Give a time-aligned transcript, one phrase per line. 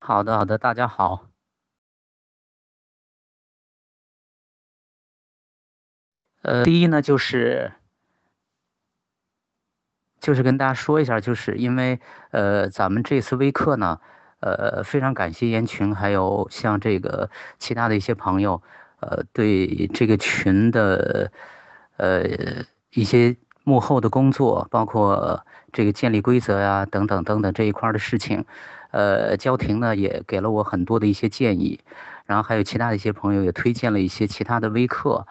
[0.00, 1.26] 好的，好的，大家好。
[6.42, 7.72] 呃，第一呢，就是
[10.20, 12.00] 就是跟大家说一下，就是因为
[12.30, 14.00] 呃，咱们这次微课呢，
[14.40, 17.28] 呃，非常感谢闫群，还有像这个
[17.58, 18.62] 其他的一些朋友，
[19.00, 21.30] 呃，对这个群的
[21.96, 22.22] 呃
[22.92, 28.46] 一些幕后的工作，包括这个建立规则呀，等等等等这一块的事情。
[28.90, 31.80] 呃，焦婷呢也给了我很多的一些建议，
[32.24, 35.26] 然后还有其他的一些朋友也推荐了一些其他的微课，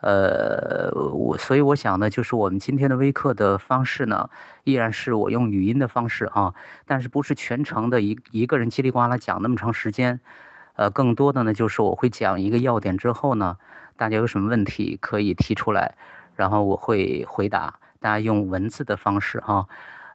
[0.00, 4.30] 呃，我所以我想呢，就是我们今天的微课的方式呢，
[4.64, 6.54] 依然是我用语音的方式啊，
[6.86, 10.20] 但是不是全程的一一个人叽里呱啦讲那么长时间，
[10.74, 13.58] 呃，更多的呢就是我会讲一个要点之后呢，
[13.96, 15.94] 大家有什么问题可以提出来，
[16.34, 19.68] 然后我会回答，大家用文字的方式哈，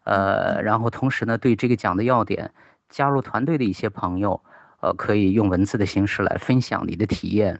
[0.04, 2.52] 呃，然后同时呢，对这个讲的要点。
[2.93, 4.43] 加入团队的一些朋友，
[4.79, 7.59] 呃，可以用文字的形式来分享你的体验。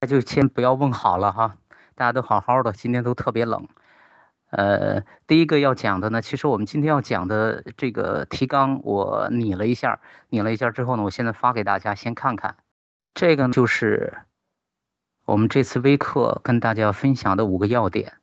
[0.00, 1.58] 那就先不要问好了哈，
[1.94, 3.68] 大家都好好的，今天都特别冷。
[4.48, 12.56] 呃，第一个要讲的呢，其实我们今天要讲的这个提纲，我拟了一下，拟了一下之后呢，我现在发给大家，先看看。
[13.14, 14.18] 这个就是
[15.26, 18.14] 我们这次微课跟大家分享的五个要点。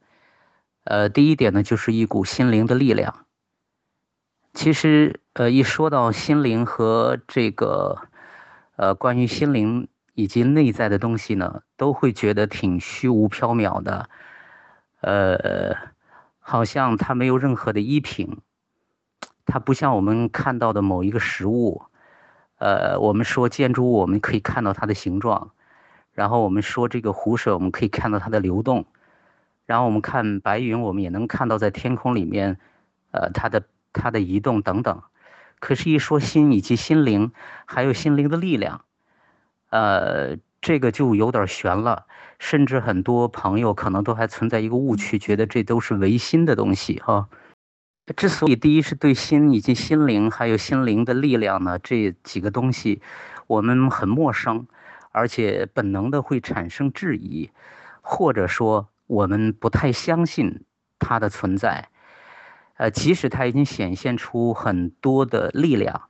[0.85, 3.25] 呃，第一点呢，就是一股心灵的力量。
[4.53, 7.97] 其实，呃，一说到心灵和这个，
[8.77, 14.09] 呃，关于心灵以及内在的东西呢，都会觉得挺虚无缥缈的，
[15.01, 15.75] 呃，
[16.39, 18.41] 好像它没有任何的依凭，
[19.45, 21.83] 它不像我们看到的某一个实物，
[22.57, 25.51] 呃，我们说建筑物，我们可以看到它的形状，
[26.11, 28.87] 然后我们说这个湖水，我们可以看到它的流动，
[29.67, 32.59] 然后我们看白云，我们也能看到在天空里面，
[33.11, 33.63] 呃，它的。
[33.93, 35.01] 它的移动等等，
[35.59, 37.31] 可是，一说心以及心灵，
[37.65, 38.85] 还有心灵的力量，
[39.69, 42.05] 呃，这个就有点悬了。
[42.39, 47.27] 甚至很多朋友可能都还存在一个误区，觉得这都是唯心的东西哈。
[48.15, 53.01] 之所以第一是对心以及心灵，还有心灵的力量呢，这几个东西
[53.47, 54.67] 我们很陌生，
[55.11, 57.51] 而且本能的会产生质疑，
[58.01, 60.63] 或者说我们不太相信
[60.97, 61.88] 它的存在。
[62.79, 66.01] 呃，即使它已经显现出很多的力量，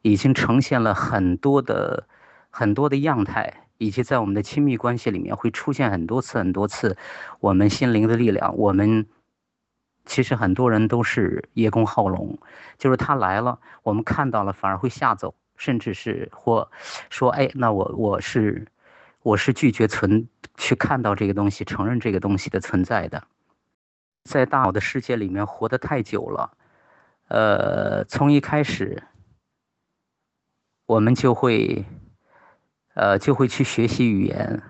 [0.00, 2.08] 已经呈现了很多的
[2.48, 6.96] 很多的样态，以及在我们的亲密关系里面会出现很多次很多次，
[7.40, 9.06] 我们心灵的力量，我们
[10.06, 12.38] 其实很多人都是叶公好龙，
[12.78, 16.70] 就是他来了，我们看到了反而会吓走，甚至是或
[17.10, 18.66] 说，哎，那我我是
[19.22, 20.26] 我是拒绝存
[20.56, 23.22] 去看到这个东西，承认这个东西的存在的。
[24.24, 26.50] 在大脑的世界里面活得太久了，
[27.28, 29.02] 呃，从一开始，
[30.86, 31.84] 我们就会，
[32.94, 34.62] 呃，就会去学习语言，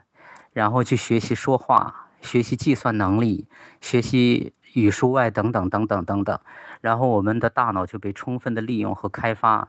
[0.53, 3.47] 然后去学习说话，学习计算能力，
[3.81, 6.41] 学习语数外等等等等等等，
[6.81, 9.69] 然后我们的大脑就被充分的利用和开发，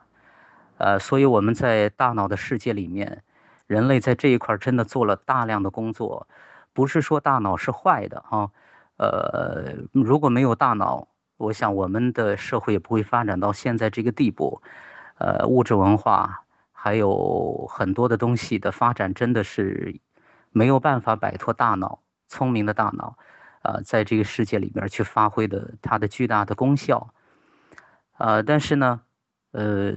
[0.79, 3.23] 呃，所以我们在大脑的世界里面，
[3.67, 6.27] 人类在这一块真的做了大量的工作，
[6.73, 8.49] 不是说大脑是坏的啊。
[8.97, 11.07] 呃，如果没有大脑，
[11.37, 14.61] 我想我们的社会也不会发展到现在这个地步。
[15.17, 19.99] 呃，物质文化还有很多的东西的发展，真的是
[20.51, 23.17] 没有办法摆脱大脑聪明的大脑，
[23.61, 27.13] 呃，在这个世界里边去发挥的它的巨大的功效。
[28.17, 29.01] 呃，但是呢，
[29.51, 29.93] 呃，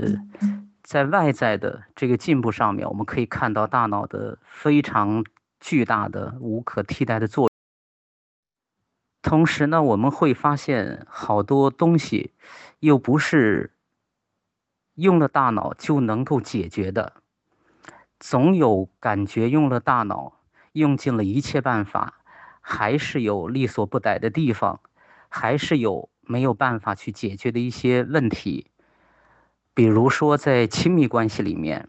[0.83, 5.25] 在外在的这个进步上面，我们可以看到大脑的非常
[5.61, 7.48] 巨大的、无可替代的作用。
[9.21, 12.33] 同时呢，我们会发现好多东西，
[12.79, 13.73] 又不是
[14.95, 17.15] 用了大脑就能够解决的，
[18.21, 20.41] 总有感觉用了大脑，
[20.73, 22.21] 用尽了一切办法，
[22.61, 24.81] 还是有力所不逮的地方，
[25.29, 28.71] 还是有没有办法去解决的一些问题。
[29.75, 31.89] 比如说在亲密关系里面，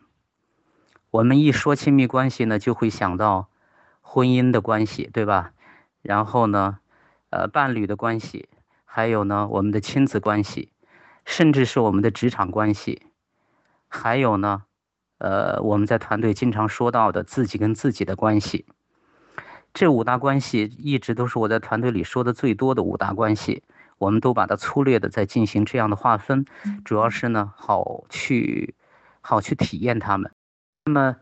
[1.11, 3.49] 我们一说亲密关系呢，就会想到
[4.01, 5.53] 婚姻的关系，对吧？
[6.01, 6.79] 然后呢？
[7.31, 8.49] 呃，伴侣的关系，
[8.85, 10.71] 还有呢，我们的亲子关系，
[11.25, 13.03] 甚至是我们的职场关系，
[13.87, 14.63] 还有呢，
[15.19, 18.65] 呃，我们在团队经常说到的自己跟自己的关系，
[19.73, 23.61] 这五大关系一直都是我在团队里说的最多的五大关系，
[23.99, 26.45] 我们都把它粗略的在进行这样的划分，
[26.83, 28.73] 主要是呢，好去
[29.21, 30.31] 好去体验他们。
[30.85, 31.15] 那么，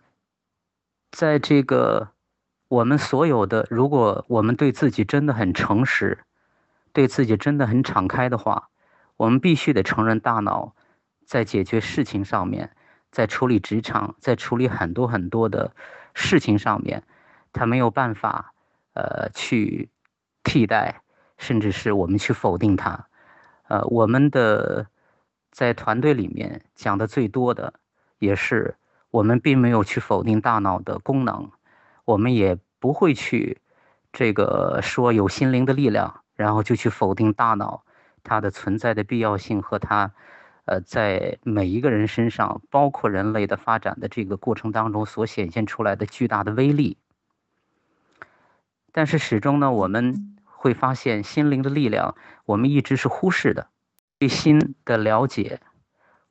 [1.12, 2.14] 在这个。
[2.70, 6.20] 我们所有的，如果我们对自己真的很诚实，
[6.92, 8.70] 对自己真的很敞开的话，
[9.16, 10.74] 我们必须得承认，大脑
[11.26, 12.76] 在解决事情上面，
[13.10, 15.72] 在处理职场，在处理很多很多的
[16.14, 17.04] 事情上面，
[17.54, 18.54] 他没有办法，
[18.94, 19.90] 呃，去
[20.44, 21.02] 替代，
[21.38, 23.08] 甚至是我们去否定他。
[23.70, 24.88] 呃，我们的
[25.52, 27.74] 在团队里面讲的最多的，
[28.20, 28.76] 也是
[29.10, 31.50] 我们并没有去否定大脑的功能，
[32.08, 33.58] 我们也不会去
[34.14, 37.84] 这个说有心灵的力量，然后就去否定大脑
[38.24, 40.14] 它的存在的必要性和它。
[40.64, 46.98] 呃，在每一个人身上，包括人类的发展的这个过程当中所显现出来的巨大的威力，
[48.94, 52.16] 但是始终呢，我们会发现心灵的力量，
[52.46, 53.68] 我们一直是忽视的。
[54.18, 55.60] 对心的了解，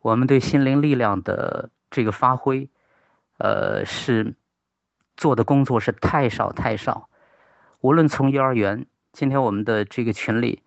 [0.01, 2.69] 我们对心灵力量的这个发挥，
[3.39, 4.35] 呃，是
[5.17, 7.09] 做的工作是太少太少。
[7.81, 10.63] 无论从幼儿园，今天我们的这个群里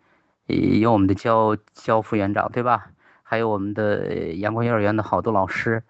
[0.46, 2.92] 有我们的教教副园长，对吧？
[3.24, 5.84] 还有我们的阳光幼儿园的好多老师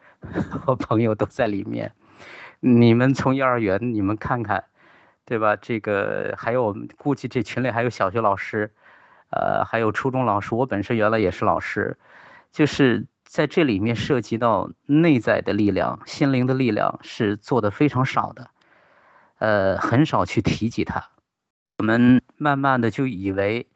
[0.50, 1.94] 和朋友都在里面，
[2.60, 4.66] 你们从幼儿园你们看看，
[5.24, 5.56] 对吧？
[5.56, 8.74] 这个还有我们估计这群里还有小学老师，
[9.30, 10.54] 呃，还有初中老师。
[10.54, 11.98] 我本身原来也是老师，
[12.52, 18.50] 就是在这里面涉及到内在的力量、心灵的力量是做的非常少的，
[19.38, 21.10] 呃，很少去提及它。
[21.78, 23.68] 我们慢慢的就以为。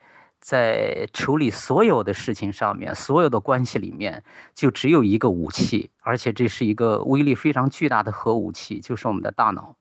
[0.46, 9.78] 在处理所有的事情上面，所有的关系里面，就只有一个武器，而且这是一个威力非常巨大的核武器，就是我们的大脑。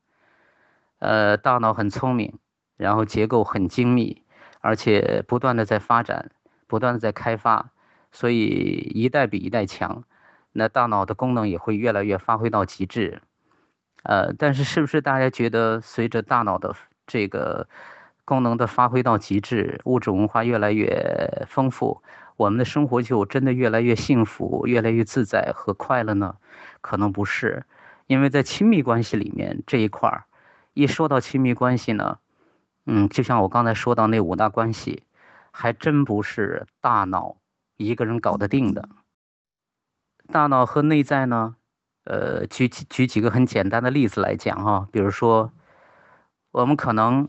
[1.00, 2.38] 呃，大脑很聪明，
[2.76, 4.22] 然后结构很精密，
[4.60, 6.30] 而且不断的在发展，
[6.68, 7.71] 不断的在开发，
[8.12, 10.04] 所以一代比一代强。
[10.52, 13.20] 那大脑的功能也会越来越发挥到极致。
[14.04, 16.76] 呃，但是是不是大家觉得随着大脑的
[17.06, 17.66] 这个？
[18.24, 22.00] 功能的发挥到极致，物质文化越来越丰富，
[22.36, 26.36] 我们的生活就真的越来越幸福、越来越自在和快乐呢？
[26.80, 27.64] 可能不是，
[28.06, 30.24] 因为在亲密关系里面这一块儿，
[30.72, 32.18] 一说到亲密关系呢，
[32.86, 35.02] 嗯，就像我刚才说到那五大关系，
[35.50, 37.36] 还真不是大脑
[37.84, 38.88] 一个人搞得定的。
[40.32, 41.56] 大脑和内在呢，
[42.04, 45.52] 呃，举举几个很简单的例子来讲哈，比如说，
[46.50, 47.28] 我们可能。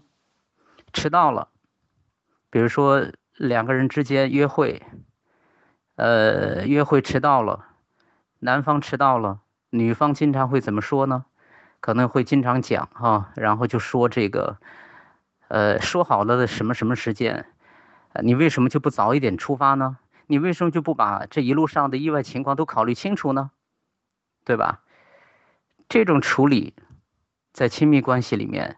[0.95, 1.47] 迟到了，
[2.51, 3.03] 比如说
[3.35, 4.83] 两个人之间约会，
[5.95, 7.65] 呃，约会迟到了，
[8.37, 9.39] 男方迟到了，
[9.71, 11.25] 女方经常会怎么说呢？
[11.79, 14.57] 可能会经常讲哈，然后就说这个，
[15.47, 17.47] 呃，说好了的什么什么时间，
[18.21, 19.97] 你为什么就不早一点出发呢？
[20.27, 23.51] 你为什么就不把这一路上的意外情况都考虑清楚呢？
[24.45, 24.81] 对吧？
[25.89, 26.73] 这种处理，
[27.51, 28.77] 在亲密关系里面。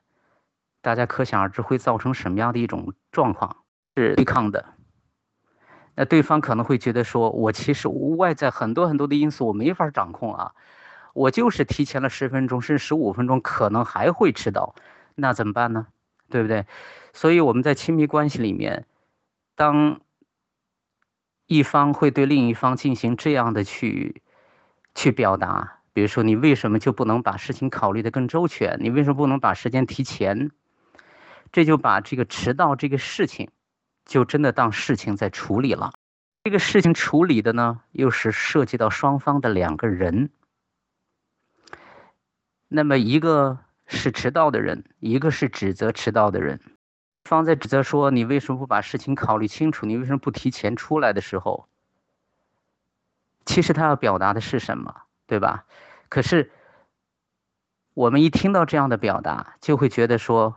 [0.82, 3.64] 大家可想而知会造成什么样的一种状况，
[3.96, 4.66] 是对抗的。
[5.96, 10.54] 那对方可能会觉得说，我其实外在很多很多的因素我没法掌控啊，
[11.14, 14.76] 我就是提前了十分钟甚至十五分钟，可能还会迟到，
[15.16, 15.88] 那怎么办呢？
[16.30, 16.68] 对不对？
[17.14, 18.86] 所以我们在亲密关系里面，
[19.56, 20.02] 当
[21.48, 24.22] 一方会对另一方进行这样的去
[24.96, 28.78] 去表达，比如说你为什么就不能把事情考虑的更周全？
[28.82, 30.52] 你为什么不能把时间提前？
[31.52, 33.50] 这就把这个迟到这个事情，
[34.06, 35.94] 就真的当事情在处理了。
[36.44, 40.32] 这个事情处理的呢，又是涉及到双方的两个人。
[42.68, 46.60] 那么一个是迟到的人，一个是指责迟到的人。
[47.26, 49.86] 方在指责说：“你为什么不把事情考虑清楚？
[49.86, 51.68] 你为什么不提前出来的时候？”
[53.46, 55.66] 其实他要表达的是什么，对吧？
[56.10, 56.52] 可是
[57.94, 60.56] 我们一听到这样的表达，就会觉得说。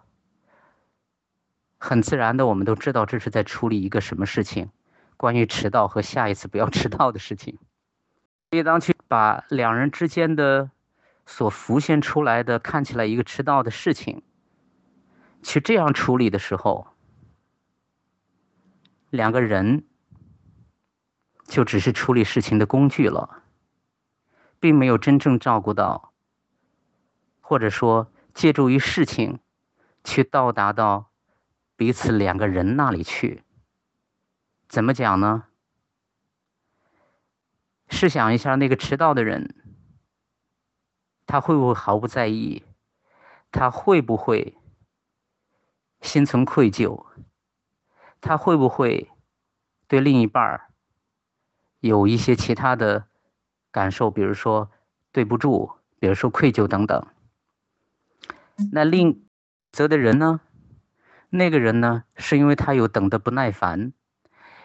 [1.80, 4.68] 很自然的，我们都知道这是在处理一个什么事情，
[5.16, 7.56] 关于迟到和下一次不要迟到的事情。
[8.50, 10.72] 所以，当去把两人之间的
[11.24, 14.22] 所浮现出来的看起来一个迟到的事情，
[15.42, 16.88] 去这样处理的时候，
[19.10, 19.86] 两个人
[21.46, 23.42] 就只是处理事情的工具了，
[24.58, 26.12] 并没有真正照顾到，
[27.40, 29.40] 或者说借助于事情
[30.04, 31.10] 去到达到。
[31.76, 33.44] 彼此两个人那里去，
[34.68, 35.44] 怎么讲呢？
[37.88, 39.54] 试想一下，那个迟到的人，
[41.24, 42.64] 他会不会毫不在意？
[43.52, 44.57] 他会不会
[46.00, 47.06] 心存愧疚？
[48.20, 49.10] 他会不会
[49.86, 50.68] 对另一半儿
[51.80, 53.06] 有一些其他的
[53.70, 54.10] 感受？
[54.10, 54.70] 比如说
[55.12, 57.06] 对不住，比如说愧疚等等。
[58.72, 59.24] 那另
[59.70, 60.40] 责的人呢？
[61.30, 63.92] 那个人呢，是因为他有等的不耐烦，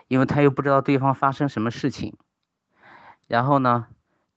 [0.07, 2.15] 因为他又不知道对方发生什么事情，
[3.27, 3.87] 然后呢，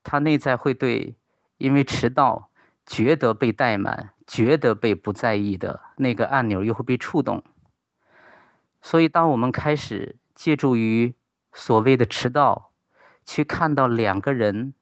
[0.03, 1.15] 他内在会对
[1.57, 2.51] 因为迟到
[2.85, 7.43] 觉得被怠慢、觉得被不在意的那个按钮又会被触动。
[8.83, 11.15] 所以，当我们开始借助于
[11.53, 12.71] 所谓的迟到，
[13.25, 14.75] 去看到两个人，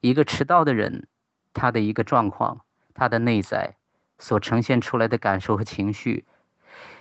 [0.00, 1.08] 一个迟到的人，
[1.52, 3.76] 他的一个状况，他的内在
[4.18, 6.26] 所呈现出来的感受和情绪。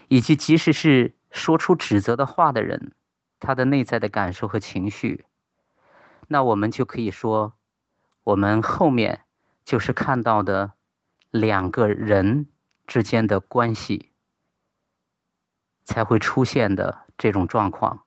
[0.08, 2.94] 以及，即使是说出指责的话的人，
[3.40, 5.26] 他的内在的感受和情绪，
[6.28, 7.54] 那我们就可以说，
[8.24, 9.22] 我们后面
[9.64, 10.72] 就是看到的
[11.32, 12.48] 两个人
[12.88, 14.12] 之间的关系
[15.84, 18.04] 才会出现的这种状况。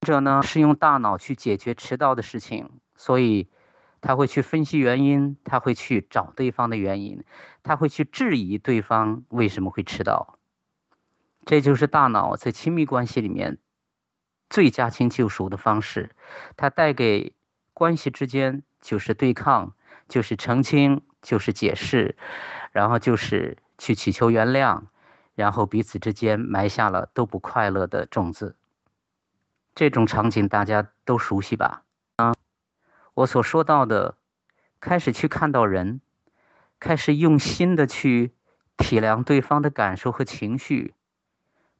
[0.00, 3.48] 者呢是用大脑去解决迟到的事情，所以
[4.00, 7.24] 他会去分析原因，他会去找对方的原因，
[7.62, 10.38] 他会去质疑对方为什么会迟到。
[11.44, 13.58] 这就是大脑在亲密关系里面
[14.48, 16.14] 最驾轻就熟的方式，
[16.56, 17.34] 它带给
[17.72, 19.74] 关系之间就是对抗，
[20.08, 22.14] 就是澄清，就是解释，
[22.70, 24.82] 然后就是去祈求原谅，
[25.34, 28.54] 然后彼此之间埋下了都不快乐的种子。
[29.74, 31.82] 这种场景大家都熟悉吧？
[32.14, 32.32] 啊，
[33.14, 34.16] 我所说到的，
[34.78, 36.00] 开始去看到人，
[36.78, 38.32] 开始用心的去
[38.76, 40.94] 体谅对方的感受和情绪。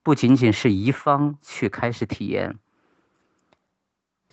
[0.03, 2.59] 不仅仅是一方去开始体验，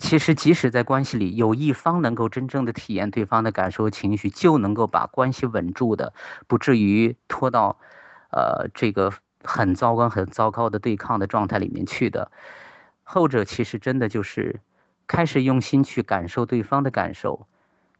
[0.04, 6.14] 其实即使在关系里有一方能够真正的体验对方的感受和情绪，就能够把关系稳住的，
[6.46, 7.80] 不至于拖到，
[8.30, 9.14] 呃，这个
[9.46, 12.30] 很糟糕、很糟糕的对抗的状态里面去的。
[13.04, 14.60] 后者其实真的就是
[15.08, 17.48] 开始用心去感受对方的感受，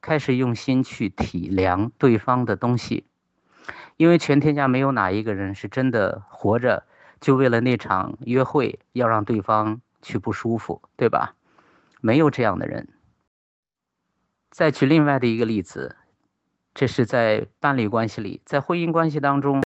[0.02, 3.06] 开始用心去体谅对方的东西，
[3.96, 6.84] 因为全天下没有哪一个人是真的活着。
[7.22, 11.34] 就为了那场约会，要让对方去不舒服，对吧？
[12.04, 12.90] 没有这样的人。
[14.52, 15.96] 再举另外的一个例子，
[16.74, 19.64] 这是在伴侣关系里，在婚姻关系当中，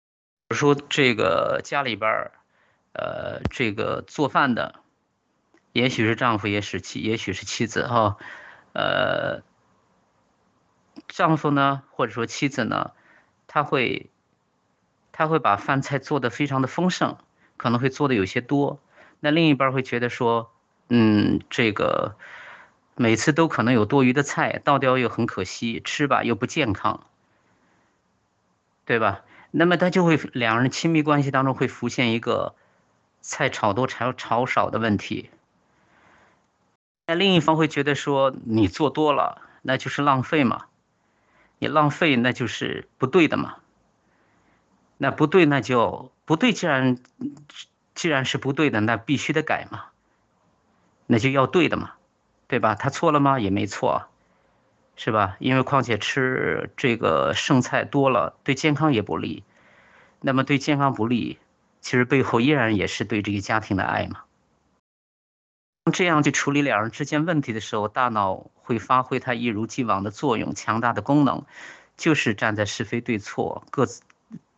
[0.51, 2.31] 说这个家里边儿，
[2.93, 4.75] 呃，这个做饭的，
[5.71, 8.17] 也许是丈夫，也是妻，也许是妻子哈，
[8.73, 9.41] 呃，
[11.07, 12.91] 丈夫呢，或者说妻子呢，
[13.47, 14.11] 他会，
[15.11, 17.17] 他会把饭菜做的非常的丰盛。
[17.57, 18.79] 可能会做的有些多，
[19.19, 20.53] 那另一半会觉得说，
[20.89, 22.15] 嗯，这个
[22.95, 27.05] 每次都可能有多余的菜，倒掉又很可惜，吃吧又不健康，
[28.85, 29.23] 对吧？
[29.51, 32.55] 那么他就会两人亲密关系当中会浮现一个
[33.21, 35.29] 菜炒多炒炒少的问题。
[37.05, 40.65] 那另一方会觉得说，你做多了那就是浪费嘛，
[41.59, 43.55] 你浪费那就是不对的嘛。
[44.97, 46.53] 那不对，那就不对。
[46.53, 46.97] 既然
[47.95, 49.85] 既然是不对的，那必须得改嘛。
[51.07, 51.93] 那就要对的嘛，
[52.47, 52.75] 对吧？
[52.75, 53.39] 他错了吗？
[53.39, 54.07] 也没错，
[54.95, 55.37] 是吧？
[55.39, 59.43] 因为况且吃这个剩菜多了，对健康也不利。
[60.21, 61.39] 那么对健康不利，
[61.81, 64.23] 其实背后依然也是对这个家庭的爱嘛。
[65.93, 71.45] 这样去处理两人之间问题的时候，大脑会发挥它一如既往的作用，强大的功能，
[71.95, 74.01] 就是站在是非对错各自。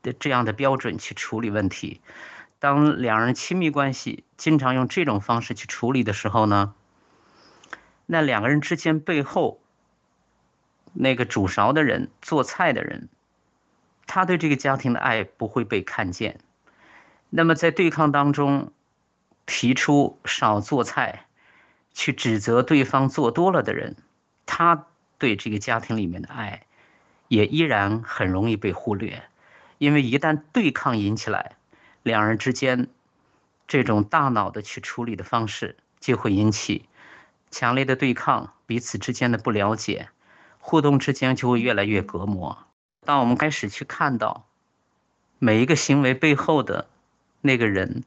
[0.02, 2.00] 的这样的标准去处理问题，
[2.60, 6.74] 当两人亲密关系经常用这种方式去处理的时候呢，
[8.06, 9.62] 那两个人之间背后
[10.92, 13.08] 那个煮勺的人、做菜的人，
[14.08, 16.40] 他对这个家庭的爱不会被看见。
[17.30, 18.74] 那么在对抗当中
[19.46, 21.28] 提出少做菜，
[21.94, 23.96] 去指责对方做多了的人，
[24.46, 24.88] 他
[25.18, 26.64] 对这个家庭里面的爱
[27.28, 29.24] 也依然很容易被忽略。
[29.78, 31.56] 因为一旦对抗引起来，
[32.04, 32.88] 两人之间
[33.68, 36.88] 这种大脑的去处理的方式，就会引起
[37.52, 40.10] 强烈的对抗，彼此之间的不了解，
[40.60, 42.58] 互动之间就会越来越隔膜。
[43.06, 44.46] 当我们开始去看到
[45.40, 46.88] 每一个行为背后的
[47.42, 48.04] 那个人，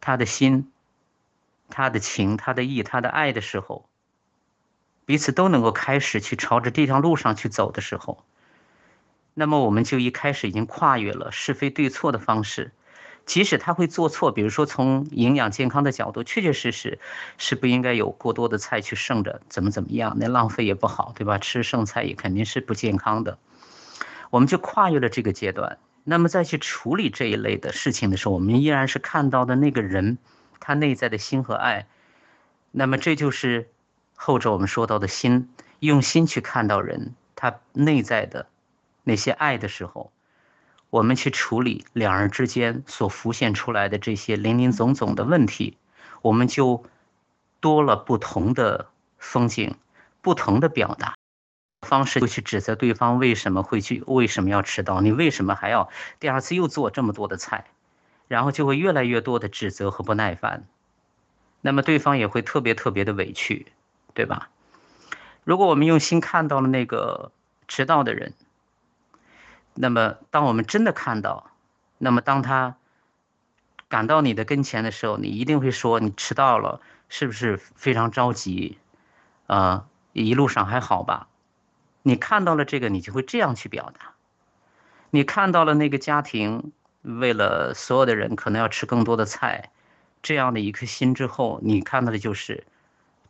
[0.00, 0.72] 他的心、
[1.68, 3.88] 他的情、他的意、他的爱的时候，
[5.04, 8.24] 彼此都能够开始去朝着这条路上去走的时候。
[9.34, 12.72] 那么我们就一开始已经跨越了是非对错的方式，
[13.28, 16.98] 即使他会做错，比如说从营养健康的角度，确确实实
[17.36, 21.36] 是不应该有过多的菜去剩着，怎么怎么样，那浪费也不好，对吧？
[21.36, 23.36] 吃剩菜也肯定是不健康的。
[24.30, 30.16] 我们就跨越了这个阶段，那么再去处理这一类的事情的时候，我们依然是看到的那个人，
[30.58, 31.86] 他内在的心和爱。
[32.70, 33.68] 那么这就是
[34.16, 38.46] 后者我们说到的心，用心去看到人他内在的。
[39.04, 40.12] 那些爱的时候，
[40.90, 45.76] 我们去处理两人之间所浮现出来的这些林林总总的问题，
[46.22, 46.84] 我们就
[47.60, 49.74] 多了不同的风景，
[50.22, 50.34] 不。
[50.34, 51.14] 同的表达
[51.80, 55.88] 方式，就去指责对方为什么会去，为什么要迟到，你为什么还要
[56.20, 57.64] 第二次又做这么多的菜，
[58.28, 60.64] 然后就会越来越多的指责和不耐烦，
[61.60, 63.66] 那么对方也会特别特别的委屈，
[64.14, 64.48] 对吧？
[65.44, 67.32] 如果我们用心看到了那个
[67.66, 68.34] 迟到的人，
[69.74, 71.50] 那么当我们真的看到，
[71.98, 72.76] 那么当他
[73.88, 78.78] 赶到你的跟前的时候，你一定会说你迟到了，是不是非常着急？
[79.46, 81.28] 啊，一路上还好吧？
[82.02, 84.12] 你看到了这个，你就会这样去表达。
[85.10, 86.72] 你看到了那个家庭
[87.02, 89.70] 为了所有的人可能要吃更多的菜，
[90.22, 92.66] 这样的一颗心之后，你看到的就是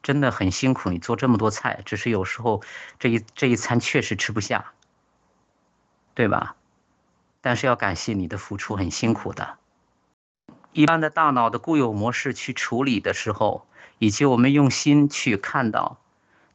[0.02, 0.90] 真的很辛苦。
[0.90, 2.62] 你做这么多菜，只是有时候
[2.99, 4.73] 这一这一餐确实吃不下，
[6.18, 6.56] 对吧？
[7.40, 9.56] 但是要感谢你的付出，很辛苦的。
[10.72, 13.64] 一般的大脑的固有模式去处理的时候，
[14.00, 15.98] 以及我们用心去看到。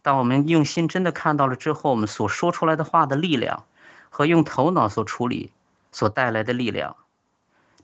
[0.02, 3.64] 当我们用心真的看到了之后，我们所说出来的话的力量，
[4.10, 5.54] 和用头脑所处理
[5.94, 6.98] 所带来的力量，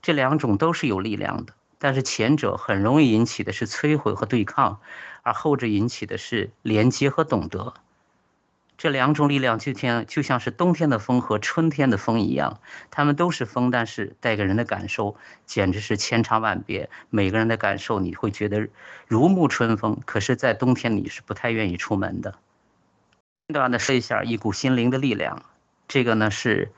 [0.02, 1.54] 这两种都是有力量的。
[1.78, 4.82] 但是前者很容易引起的是摧毁和对抗，
[5.22, 7.72] 而后者引起的是连接和懂得。
[8.80, 12.60] 这两种力量就像就像是冬天的风和春天的风一样，
[12.90, 16.88] 它们都是风，但是带给人的感受简直是千差万别。
[17.10, 18.68] 每个人的感受你会觉得
[19.06, 22.38] 如沐春风，可是，在冬天你是不太愿意出门的。
[23.48, 25.42] 简短的说一下一股心灵的力量，
[25.86, 26.72] 这个呢是，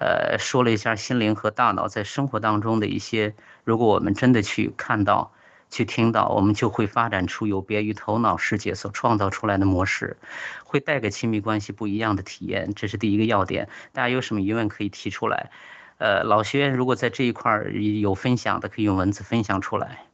[0.00, 3.32] 呃，说了一下心灵和大脑在生活当中的一些，
[3.62, 5.30] 如果我们真的去看到。
[5.70, 10.16] 去听到，我们就会发展出有别于头脑世界所创造出来的模式，
[10.64, 12.74] 会带给亲密关系不一样的体验。
[12.74, 13.68] 这是第一个要点。
[13.92, 15.50] 大家有什么疑问可以提出来。
[15.98, 17.60] 呃，老学员如果在这一块
[18.00, 20.04] 有分享的，可以用文字分享出来。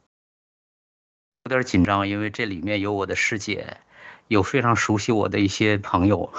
[1.43, 3.77] 有点紧张，因为这里面有我的师姐，
[4.27, 6.31] 有非常熟悉我的一些朋友，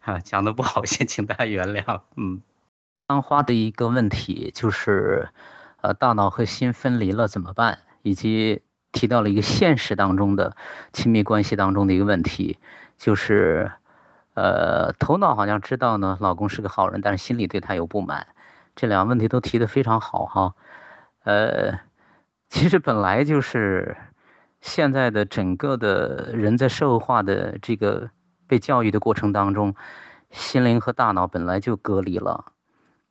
[0.00, 2.02] 哈， 讲的不好，先请大家原谅。
[2.16, 2.40] 嗯，
[3.08, 5.28] 刚花的一个问题就是。
[5.82, 7.78] 呃，大脑和心分离了怎么办？
[8.02, 8.62] 以及
[8.92, 10.56] 提到了一个现实当中的
[10.92, 12.58] 亲密关系当中的一个问题，
[12.98, 13.70] 就是，
[14.34, 18.26] 呃，头脑好像知道呢，老公是个好人，但是心里对他有不满。
[18.74, 20.54] 这两个问题都提得非常好哈。
[21.24, 21.78] 呃，
[22.48, 23.96] 其实本来就是
[24.60, 28.10] 现在的整个的人在社会化的这个
[28.46, 29.74] 被教育的过程当中，
[30.30, 32.52] 心灵和大脑本来就隔离了。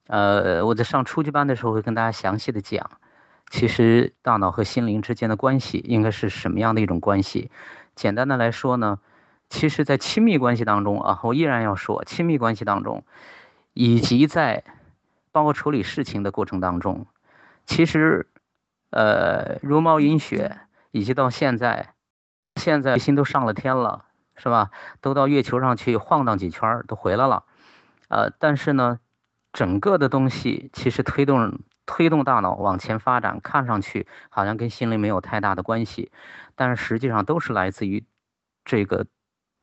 [0.10, 2.90] 呃，我在上初级班的时候会跟大家详细的讲，
[3.52, 7.52] 其实大脑和心灵之间的关系应该是什么样的一种关系。
[7.94, 8.98] 简单的来说呢，
[9.50, 13.04] 其实，在亲密关系当中啊，我依然要说，亲密关系当中，
[13.74, 14.64] 以及在
[15.32, 17.06] 包括处理事情的过程当中，
[17.68, 18.26] 其实，
[18.90, 20.58] 呃，茹毛饮血，
[20.90, 21.94] 以及到现在，
[22.56, 24.72] 现在心都上了天了，是吧？
[25.02, 27.44] 都到月球上去晃荡几圈都回来了，
[28.08, 29.00] 呃，但是呢。
[29.54, 36.12] 整个的东西其实推动推动大脑往前发展，看上去好像跟心灵没有太大的关系，
[36.56, 38.06] 但是实际上都是来自于
[38.64, 39.08] 这个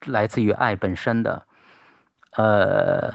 [0.04, 1.46] 来自于爱本身的。
[2.32, 3.14] 呃，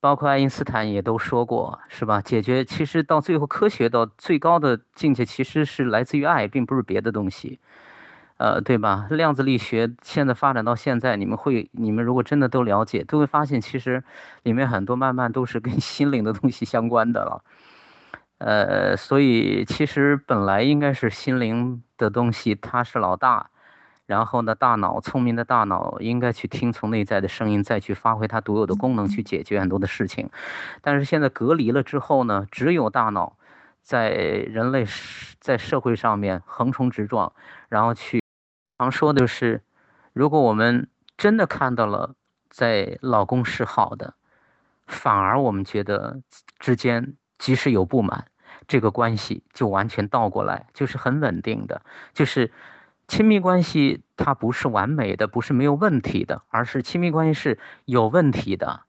[0.00, 2.22] 包括爱因斯坦也都说过，是吧？
[2.22, 7.58] 解决其实到最后科学到最高的境界其实是来自于爱，并不是别的东西。
[8.38, 9.06] 呃，对吧？
[9.10, 14.04] 量子力学现在发展到现在，你们会，你们如果真的都了解，都会发现其实
[14.42, 17.42] 里面很多慢慢都是跟 心灵的东西相关的了。
[18.38, 23.48] 呃，所以其实本来应该是心灵的东西，它是老大，
[24.04, 30.28] 然后呢，大脑聪明的大脑应该去听从内在的声音，再去发挥它独有的功能，去解决很多的事情。
[30.82, 33.38] 但是现在隔离了之后呢，只有大脑
[33.82, 34.84] 在人类
[35.40, 37.32] 在社会上面横冲直撞，
[37.70, 38.20] 然后去。
[38.78, 39.62] 常说的是，
[40.12, 42.14] 如果我们真的看到了
[42.50, 44.14] 在老公是好的，
[44.86, 46.20] 反而我们觉得
[46.58, 48.26] 之间即使有不满，
[48.68, 51.82] 这个关系就完全倒过来，就是很稳定的。
[52.12, 52.52] 就是
[53.08, 58.82] 亲密关系它不是完美的，不是没有问题的，而是亲密关系是有问题的。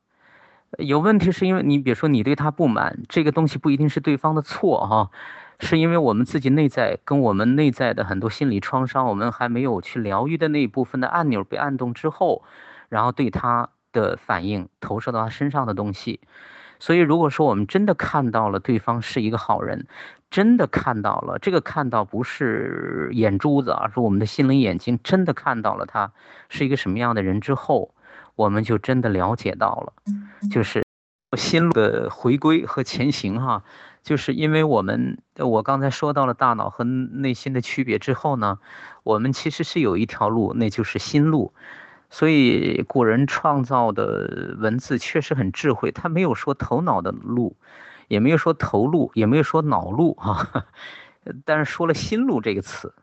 [0.77, 5.11] 有问题是因为你比如说你对他不满，这个东西不一定是对方的错哈。
[5.59, 12.43] 是因为我们自己内在跟我们内在的很多心理创伤，我们还没有去疗愈的那一部分的按钮被按动之后，
[12.89, 16.19] 然后对他的反应投射到他身上的东西。
[16.79, 19.87] 所以，如果说我们真的看到了对方是一个好人，
[20.29, 26.11] 真的看到了这个看到不是眼珠子，而是我们的心灵眼睛真的看到了他
[26.49, 27.95] 是一个什么样的人之后，
[28.35, 29.93] 我们就真的了解到了，
[30.51, 30.83] 就是
[31.35, 33.63] 心路的回归和前行哈。
[34.07, 38.57] 就是因为我们我刚才说到了大脑和内心的区别之后呢，
[39.03, 41.53] 我们其实是有一条路，那就是心路。
[42.09, 47.57] 所以古人创造的文字确实很智慧，他没有说头脑的路，
[48.07, 50.63] 也没有说头路，也没有说脑路啊，
[51.43, 52.93] 但是说了心路这个词，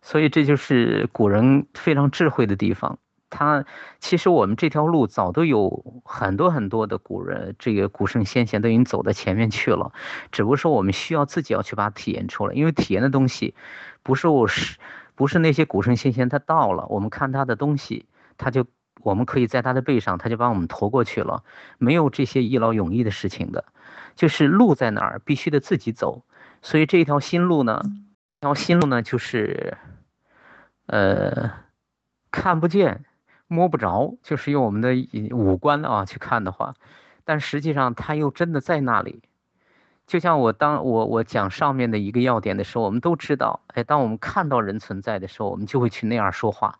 [0.00, 2.98] 所以这就是古人非常智慧的地方。
[3.30, 3.64] 他
[4.00, 9.92] 其实我们这条路早都有很多很多的古人，这个古圣先贤都已经走到前面去了，
[10.32, 13.54] 只不过说我们需要自己要去把它体验出来，因为体验的东西，
[14.02, 14.78] 不是我是，
[15.14, 18.06] 不是那些古圣先贤他到了，我们看他的东西。
[18.40, 18.66] 他就，
[19.02, 21.42] 我们可以在他的背上，他就把我们驮过去了，
[21.76, 23.64] 没有这些一劳永逸的事情的，
[24.14, 26.22] 就是路在哪儿，必须得自己走。
[26.62, 27.82] 所以这一条新路呢，
[28.40, 29.76] 这条新路呢，就是，
[30.86, 31.50] 呃，
[32.30, 33.04] 看不见、
[33.48, 34.94] 摸不着，就是用我们的
[35.32, 36.74] 五官啊去看的话，
[37.24, 39.22] 但实际上它又真的在那里。
[40.06, 46.78] 就像我当我我讲上面的一个要点的时候，我们都知道，哎，当我们看到人存在的时候，我们就会去那样说话。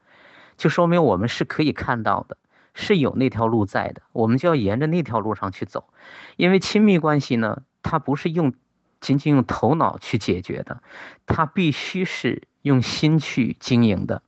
[0.57, 2.37] 就说明我们是可以看到的，
[2.74, 5.85] 是有那条路在的，我们就要沿着那条路上去走。
[6.37, 8.54] 因为亲密关系呢，它不是用
[9.00, 10.83] 仅仅用头脑去解决的，
[11.26, 14.22] 它必须是用心去经营的。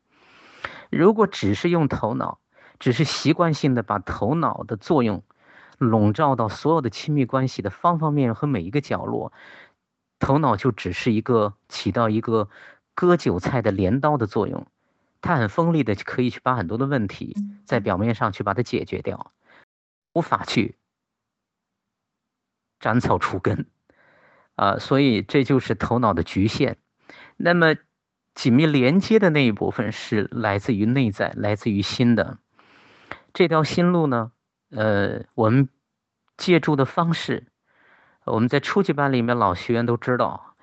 [0.91, 2.41] 如果只是用头脑，
[2.79, 5.23] 只是习惯性的把头脑的作用
[5.79, 9.33] 笼罩到所有的亲密关系的方方面面和每一个角落，
[10.19, 12.51] 头脑就只是一个起到一个
[12.95, 14.67] 割韭菜的镰刀的作用。
[15.23, 19.33] 它很锋利的，可以去把很多的问题在表面上去把它解决掉，
[20.15, 20.77] 无法去
[22.79, 23.67] 斩草除根，
[24.57, 26.79] 啊，所以这就是头脑的局限。
[27.37, 27.77] 那么
[28.35, 32.39] 紧密连接的那一部分是来自于内在，来自于心的
[33.33, 34.33] 这条心路呢？
[34.71, 35.69] 呃，我们
[36.37, 37.47] 借助的方式，
[38.25, 40.55] 我们在初级班里面老学员都知道，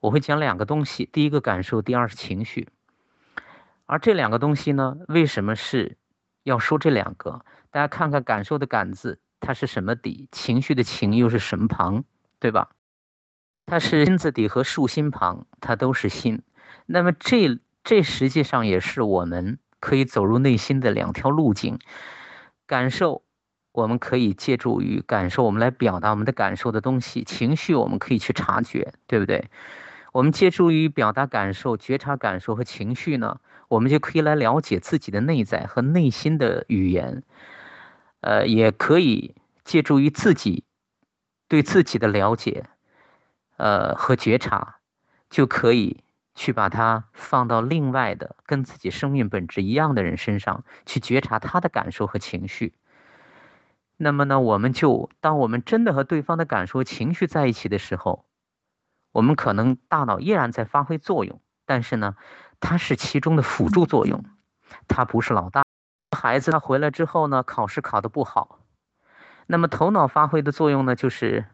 [0.00, 2.68] 我会讲两个东西，第一个感受，第二是情绪。
[3.86, 4.96] 而这两个东西呢？
[5.08, 5.98] 为什么是
[6.42, 7.44] 要说这两个？
[7.70, 10.28] 大家看看“感受”的“感”字，它是什么底？
[10.30, 12.04] 情绪的“情”又是什么旁？
[12.38, 12.70] 对吧？
[13.66, 16.42] 它是心字底和竖心旁，它都是心。
[16.86, 21.78] 那么这这实际上也是我们可以走入内心的两条路径。
[22.66, 23.22] 感受，
[23.72, 29.50] 我们可以借助于感受，我们来表达我们的感受的东西；情绪，我们可以去察觉，对不对？
[30.12, 33.40] 我们借助于表达感受、觉察感受和情绪呢？
[33.68, 37.22] 我们就可以来了解自己的内在和内心的语言，
[38.20, 40.64] 呃，也可以借助于自己
[41.48, 42.66] 对自己的了解，
[43.56, 44.76] 呃和觉察，
[45.30, 52.74] 就可以去把它放到另外的跟自己生命本质一样的人身上去觉察他的感受和情绪。
[53.96, 58.24] 那么呢，我们就当我们真的和对方的感受、情绪在一起的时候，
[59.12, 62.16] 我们可能大脑依然在发挥作用，但是呢。
[62.60, 64.24] 它是其中的辅助作用，
[64.88, 65.64] 它不是老大。
[66.16, 68.60] 孩子他回来之后呢，考试考得不好，
[69.46, 71.44] 那么头脑发挥的作用呢，就是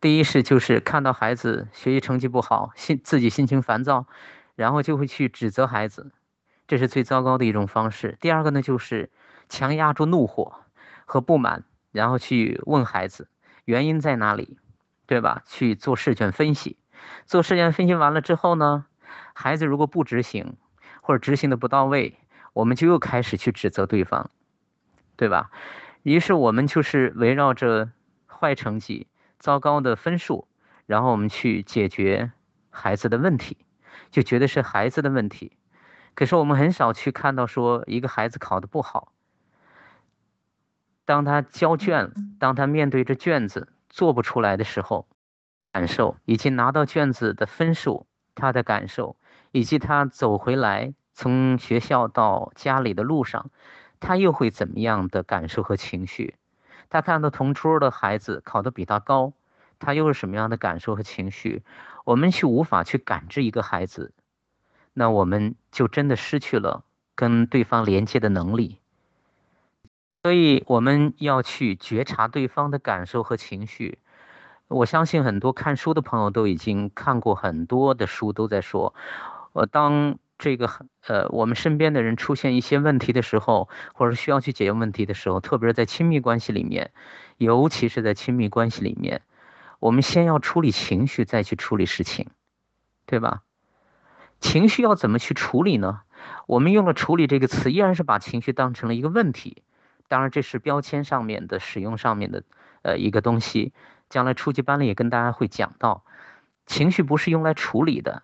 [0.00, 4.06] 第一是就是看到孩子学习成绩不好，心自己心情烦躁，
[4.54, 6.12] 然后就会去指责孩子，
[6.68, 8.16] 这是最糟糕的一种方式。
[8.20, 9.10] 第二个呢，就是
[9.48, 10.60] 强压住怒火
[11.04, 13.28] 和不满，然后去问孩子
[13.64, 14.58] 原因在哪里，
[15.06, 15.42] 对吧？
[15.46, 16.76] 去做试卷分析。
[17.26, 18.86] 做试卷分析完了之后呢，
[19.34, 20.56] 孩子如果不执行，
[21.00, 22.18] 或者执行的不到位，
[22.52, 24.30] 我们就又开始去指责对方，
[25.16, 25.50] 对吧？
[26.04, 27.90] 于是我们就是围绕着
[28.26, 29.08] 坏成绩、
[29.38, 30.48] 糟糕的分数，
[30.86, 32.32] 然后我们去解决
[32.70, 33.56] 孩子的问题，
[34.10, 35.52] 就觉得是孩子的问题。
[36.14, 39.12] 可是我们很少去看到说一个孩子考得不好，
[41.04, 45.06] 当他交卷，当他面对着卷子做不出来的时候。
[45.70, 49.16] 感受以及拿到卷子的分数，他的感受，
[49.52, 53.50] 以及他走回来从学校到家里的路上，
[54.00, 56.37] 他又会怎么样的感受和情绪？
[56.90, 59.32] 他看到同桌的孩子考得比他高，
[59.78, 61.62] 他又是什么样的感受和情绪？
[62.04, 64.12] 我们去无法去感知一个孩子，
[64.94, 68.78] 那我们就真的失去了跟对方连接的能力。
[70.22, 73.98] 所以我们要去觉察对方的感受和情绪。
[74.66, 78.94] 我相信很多看书的朋友都已经看过很多的书，都在说，
[79.52, 80.70] 呃，当这个
[81.06, 86.92] 呃我们身边的人出现一些问题的时候，或者需要去解决问题的时候，特别是在亲密关系里面，
[87.36, 89.22] 尤其是在亲密关系里面，
[89.80, 92.28] 我们先要处理情绪，再去处理事情，
[93.04, 93.42] 对吧？
[94.40, 96.02] 情绪要怎么去处理呢？
[96.46, 99.62] 我们用了“处理”这个词，依然是把情绪当成了一个问题，
[100.08, 102.42] 当然这是标签上面的使用上面的。
[102.82, 103.72] 呃一个东西。
[104.08, 106.02] 将来初级班里也跟大家会讲到，
[106.64, 108.22] 情绪不是用来处理的，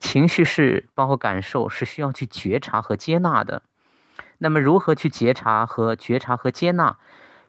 [0.00, 3.62] 情绪是包括感受是需要去觉察和接纳的。
[4.38, 6.98] 那么如何去觉察和觉察和接纳，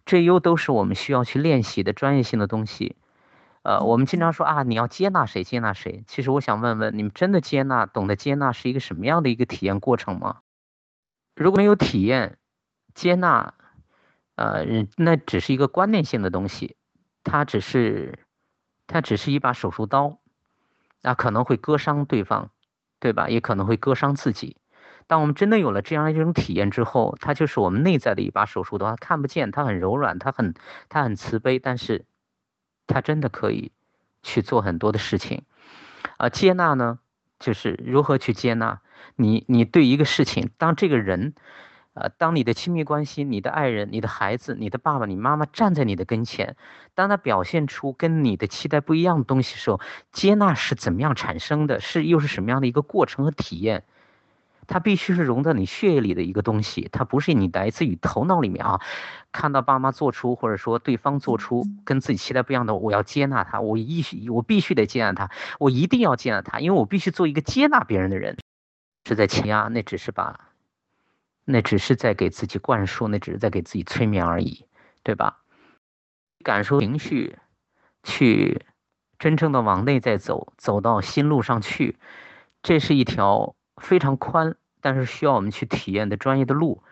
[0.05, 2.97] 这又都是我们需要去练习的专业性的东西。
[3.63, 6.03] 呃，我们经常说啊，你要接纳谁接纳谁。
[6.07, 10.39] 其实我想问问，你们真的接纳、懂得接纳是一个什么样的一个体验过程吗？
[11.35, 12.37] 如果没有体验
[12.93, 13.53] 接纳，
[14.35, 14.65] 呃，
[14.97, 16.75] 那只是一个观念性的东西。
[17.23, 18.17] 它只是，
[18.87, 20.17] 它只是一把手术刀，
[21.01, 22.49] 那可能会割伤对方，
[22.99, 23.29] 对吧？
[23.29, 24.57] 也可能会割伤自己。
[25.07, 30.53] 当我们真的有了这样一种体验之后，它就是我们内在的一把手术刀，它看不见，它很柔软，它很，
[30.89, 32.05] 它很慈悲，但是，
[32.87, 33.71] 它真的可以
[34.23, 35.43] 去做很多的事情。
[36.17, 36.99] 啊，接纳呢，
[37.39, 38.81] 就是如何去接纳
[39.15, 41.33] 你，你对一个事情，当这个人。
[41.93, 46.55] 呃，当你的亲密关系、你的爱人、你的孩子、你的爸爸、你妈妈站在你的跟前，
[46.95, 49.81] 当他表现出跟你的期待不一样的东西时候，
[50.13, 51.81] 接纳是怎么样产生的？
[51.81, 53.83] 是又是什么样的一个过程和体验？
[54.67, 58.79] 它必须是融在你血液里的一个东西，它不是你来自于头脑里面啊。
[59.33, 68.37] 看到爸妈做出或者说对方做出跟自己期待不一样的，我要接纳他，我必须我必须得接纳他，我一定要接纳他，因为我必须做一个接纳别人的人。
[69.05, 70.39] 是在欺压，那只是把。
[71.45, 74.65] 那只是在给自己灌输，那只是在给自己催眠而已，
[75.03, 75.39] 对吧？
[76.43, 77.37] 感受情绪，
[78.03, 78.65] 去
[79.19, 81.97] 真正的往内在走，走到心路上去，
[82.63, 86.83] 这是一条非常宽，但是需要我们去体验的专业的路。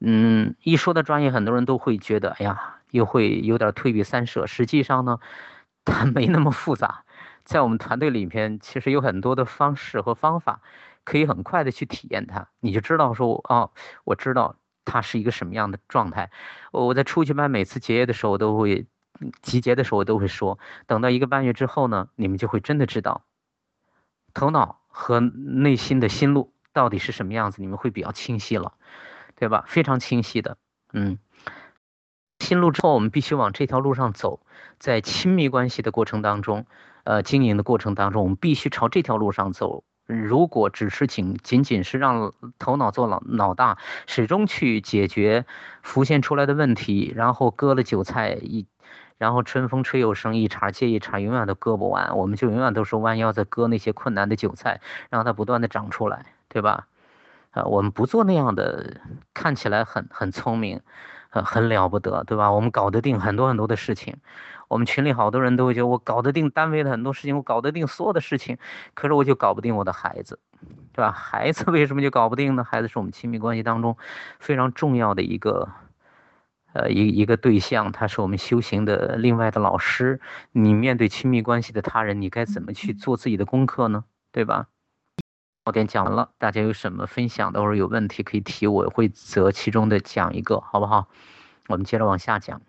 [0.00, 4.46] 嗯，一说到专业，很多人都会觉得，哎呀，又会有点退避三舍。
[4.46, 5.18] 实际上呢，
[5.84, 7.04] 它没那么复杂，
[7.44, 10.60] 在我们团队里面，其实有很多的方式和方法。
[11.08, 13.72] 可以很快的去体验它，你就知道说哦，
[14.04, 16.30] 我知道它是一个什么样的状态。
[16.70, 18.86] 我我在初级班每次结业的时候我都会
[19.40, 23.22] 集结的时候我都会说，等到一个半月之后呢，你们就会真的知道
[24.34, 28.74] 头脑和内心的心路到底是什么样子，你们会比较清晰了，
[29.34, 29.64] 对吧？
[29.66, 30.58] 非常清晰的，
[30.92, 31.18] 嗯，
[32.38, 34.40] 心路之后我们必须往这条路上走，
[34.78, 36.66] 在亲密关系的过程当中，
[37.04, 39.84] 呃，经营的过程当中，我们必须朝这条路上走。
[40.08, 45.44] 如果只是仅仅仅是让头脑做老老大，始终去解决
[45.82, 48.66] 浮现出来的问题，然后割了韭菜一，
[49.18, 56.86] 然后春风吹又生，一茬接一茬，永远都割不完，我们就永远都是弯腰在割那些困难的韭菜，让它不断的长出来，对吧？
[57.50, 59.02] 啊，我们不做那样的，
[59.34, 60.80] 看起来很很聪明，
[61.28, 62.50] 很很了不得，对吧？
[62.50, 64.16] 我们搞得定很多很多的事情。
[64.68, 68.58] 我们群里好多人都会觉得我搞得定单位的很多事情，我搞得定所有的事情，
[68.94, 70.38] 可是我就搞不定我的孩子，
[70.92, 71.10] 对吧？
[71.10, 72.62] 孩子为什么就搞不定呢？
[72.62, 73.96] 孩子是我们亲密关系当中
[74.38, 75.70] 非常重要的一个，
[76.74, 80.20] 呃，一一个对象，他是我们修行的另外的老师。
[80.52, 84.04] 你面对亲密关系的他人，你该怎么去做自己的功课呢？
[84.32, 84.66] 对吧？
[85.64, 91.08] 要点讲完了，大家有什么分享的或者有问题可以提，我会择其中的讲一个，好不好？
[91.68, 92.60] 我们接着往下讲。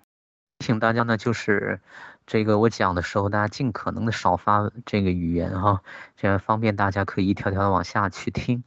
[0.59, 1.79] 请大家呢，就是
[2.27, 5.81] 这个我讲的时候，大家尽可能的少发这个语言哈，
[6.15, 8.63] 这样方便大家可以一条条的往下去听。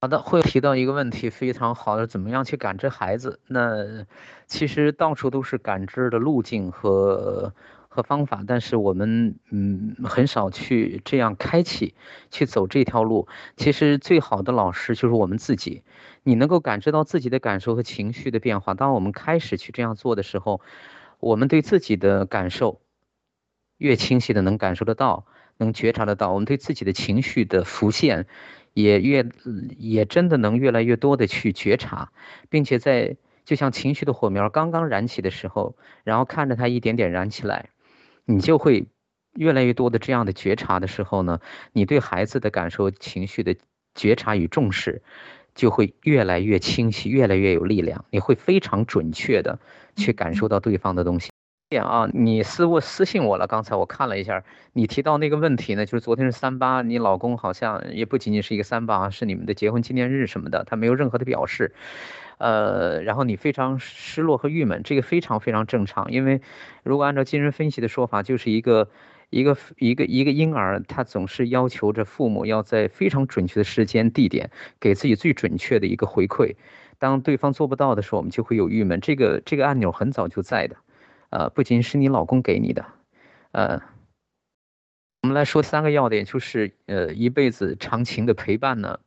[0.00, 3.40] 好的，会提到一个问题，非常好的，怎么样去感知孩子？
[3.46, 4.06] 那
[4.46, 7.52] 其实到处都是感知的路径和。
[7.92, 11.94] 和方法，但是我们嗯很少去这样开启，
[12.30, 13.26] 去走这条路。
[13.56, 15.82] 其实最好的老师就是我们自己。
[16.22, 18.74] 你能够感知到自己的感受和情绪的变化。
[18.74, 20.60] 当我们开始去这样做的时候，
[21.18, 22.80] 我们对自己的感受
[23.78, 25.26] 越清晰的能感受得到，
[25.56, 26.32] 能觉察得到。
[26.32, 28.26] 我们对自己的情绪的浮现
[28.72, 29.26] 也越
[29.78, 32.12] 也真的能越来越多的去觉察，
[32.48, 35.74] 并且在就像情绪的火苗刚刚燃起的时候，
[36.04, 37.70] 然后看着它一点点燃起来。
[38.30, 38.86] 你就会
[39.34, 41.40] 越来越多的这样的觉察的时候呢，
[41.72, 43.56] 你对孩子的感受、情绪的
[43.94, 45.02] 觉察与重视，
[45.54, 48.04] 就会越来越清晰，越来越有力量。
[48.10, 49.58] 你会非常准确的
[49.96, 51.30] 去感受到对方的东西。
[51.68, 61.72] 点啊，你私我私信我了，刚才我看了一下，你提到那个问题呢，就是昨天是三八，你老公好像也不仅仅是一个三八，是你们的结婚纪念日什么的，他没有任何的表示。
[62.40, 66.40] 呃，然后你非常失落和郁闷，这个非常非常正常，因为
[66.82, 68.88] 如果按照精神分析的说法，就是一个
[69.28, 74.50] 一个一个一个婴儿，他总是要求着父母要在非常准确的时间地点
[74.80, 76.56] 给自己最准确的一个回馈，
[76.98, 78.98] 当对方做不到的时候，我们就会有郁闷。
[79.00, 80.76] 这个这个按钮很早就在的，
[81.28, 82.86] 呃，不仅是你老公给你的，
[83.52, 83.82] 呃，
[85.22, 88.98] 我们来说三个要点，就是呃一辈子长情的陪伴呢。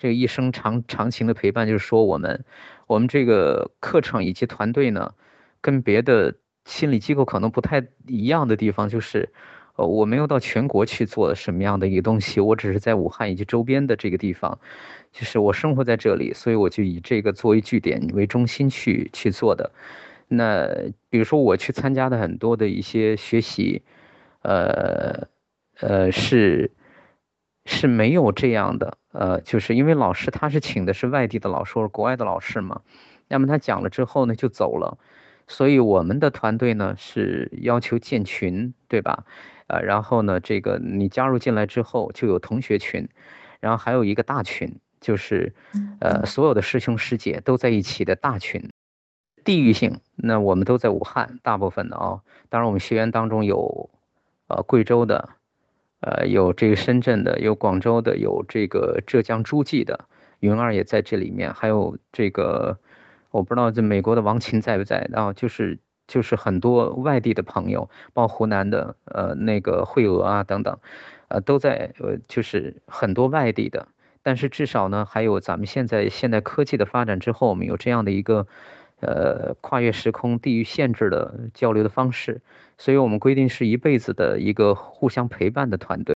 [0.00, 2.42] 这个一生长长情的陪伴，就是说我们，
[2.86, 5.12] 我们这个课程以及团队呢，
[5.60, 6.34] 跟别的
[6.64, 9.28] 心理机构可能不太一样的地方就是，
[9.76, 14.58] 呃，我没有到全国去做什么样的一个东西，我只是在武汉以及周边的这个地方，
[15.12, 19.70] 就是我生活在这里，所以我就以这个作为据点为中心去去做的。
[20.28, 20.66] 那
[21.10, 23.82] 比如说我去参加的很多的一些学习，
[24.40, 25.28] 呃，
[25.80, 26.70] 呃是
[27.70, 32.82] 是没有这样的，呃，就是因为老师他是请的是外地的老师或者国外的老师嘛，
[33.28, 34.98] 那么他讲了之后呢就走了，
[35.46, 39.24] 所以我们的团队呢是要求建群，对吧？
[39.68, 43.08] 呃，然后呢这个你加入进来之后就有同学群，
[43.60, 45.54] 然后还有一个大群，就是
[46.00, 48.68] 呃所有的师兄师姐都在一起的大群。
[49.42, 53.88] 地域性，那我们都在武汉，大部分的啊，当然我们学员当中有，
[54.48, 55.30] 呃，贵州的，
[56.00, 60.06] 呃，有这个深圳的，有广州的，有这个浙江诸暨的，
[60.40, 62.78] 云儿也在这里面，还有这个，
[63.30, 70.78] 我不知道这美国的王琴在不在，然后就是就是很多外地的朋友，包括湖南的，呃，那个惠娥啊等等，
[71.28, 73.88] 呃，都在，呃，就是很多外地的，
[74.22, 78.46] 但是至少呢，还有咱们现在现代科技的发展之后，我们有这样的一个。
[79.02, 82.42] 呃，跨越时空、地域限制的交流的方式，
[82.80, 86.16] 所以我们规定是一辈子的一个互相陪伴的团队，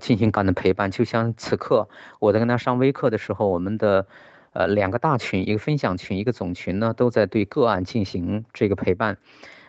[0.00, 0.92] 进行感的陪伴。
[0.92, 1.88] 就像此刻
[2.20, 4.06] 我在跟他上微课的时候，我们的
[4.52, 9.18] 呃两个大群，一个分享群，一个总群呢，都在对个案进行这个陪伴。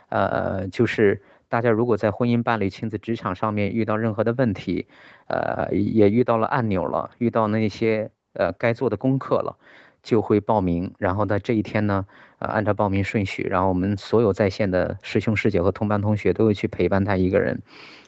[0.09, 4.85] 呃，就是大家如果在婚姻、伴侣、亲子、职场上面遇到任何的问题，
[5.25, 9.57] 呃，也遇到了按钮了，遇到那些呃该做的功课了。
[10.01, 12.05] 就会报名，然后在这一天呢，
[12.39, 17.61] 呃，按照报名顺序，然后我们所有在线的师兄师姐和同班同学都会去陪伴他一个人，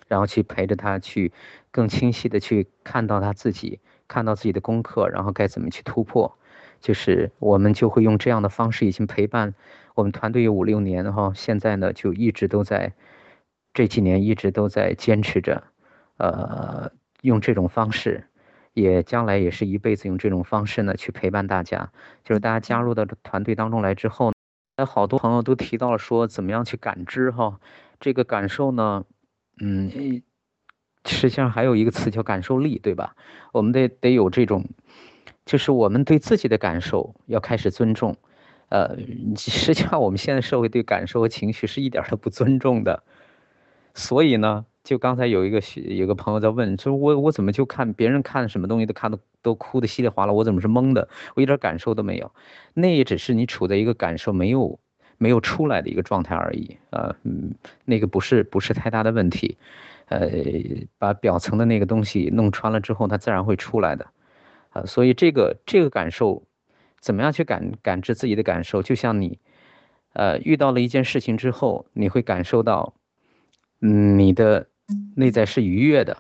[0.08, 1.32] 然后去陪着他去
[1.70, 6.38] 更清晰的去看到他自己，看到自己的功课，然后该怎么去突破，
[6.80, 9.54] 就是我们就会用这样的方式已经陪伴
[9.96, 12.94] 我们团队有五六年哈，现在呢就一直都在
[13.74, 15.64] 这几年一直都在坚持着，
[16.18, 16.92] 呃，
[17.22, 18.24] 用这种方式。
[18.74, 21.92] 也将来也是一辈子用这种方式呢去陪伴大家，
[22.24, 24.32] 就是大家加入到团队当中来之后，
[24.78, 27.60] 那好多朋友都提到了说怎么样去感知哈，
[28.00, 29.04] 这个感受呢，
[29.60, 30.22] 嗯，
[31.06, 33.16] 实际上还有一个词叫感受力，对吧？
[33.52, 34.66] 我们得得有这种，
[35.46, 38.16] 就是我们对自己的感受要开始尊重，
[38.70, 38.96] 呃，
[39.36, 43.04] 实际上我们现在社会对感受和情绪是一点都不尊重的，
[43.94, 44.66] 所以呢。
[44.84, 51.08] 就刚才有一个有个朋友在问，说我我怎么就看别人看什么东西都看的都哭的稀里哗啦，我怎么是懵的？
[51.36, 52.32] 我一点感受都没有。
[52.74, 54.80] 那也只是你处在一个感受没有
[55.20, 56.78] 没有出来的一个状态而已。
[56.90, 57.54] 呃，嗯，
[57.86, 59.58] 那个不是不是太大的问题。
[60.08, 60.28] 呃，
[60.98, 64.08] 把表层的那个东西弄穿了之后，它自然会出来的。
[64.72, 66.44] 啊，所以这个这个感受，
[67.00, 68.82] 怎么样去感感知自己的感受？
[68.82, 69.38] 就像你，
[70.14, 72.96] 呃，遇到了一件事情之后，你会感受到，
[73.82, 74.68] 嗯，你的。
[75.16, 76.18] 内在是愉悦的，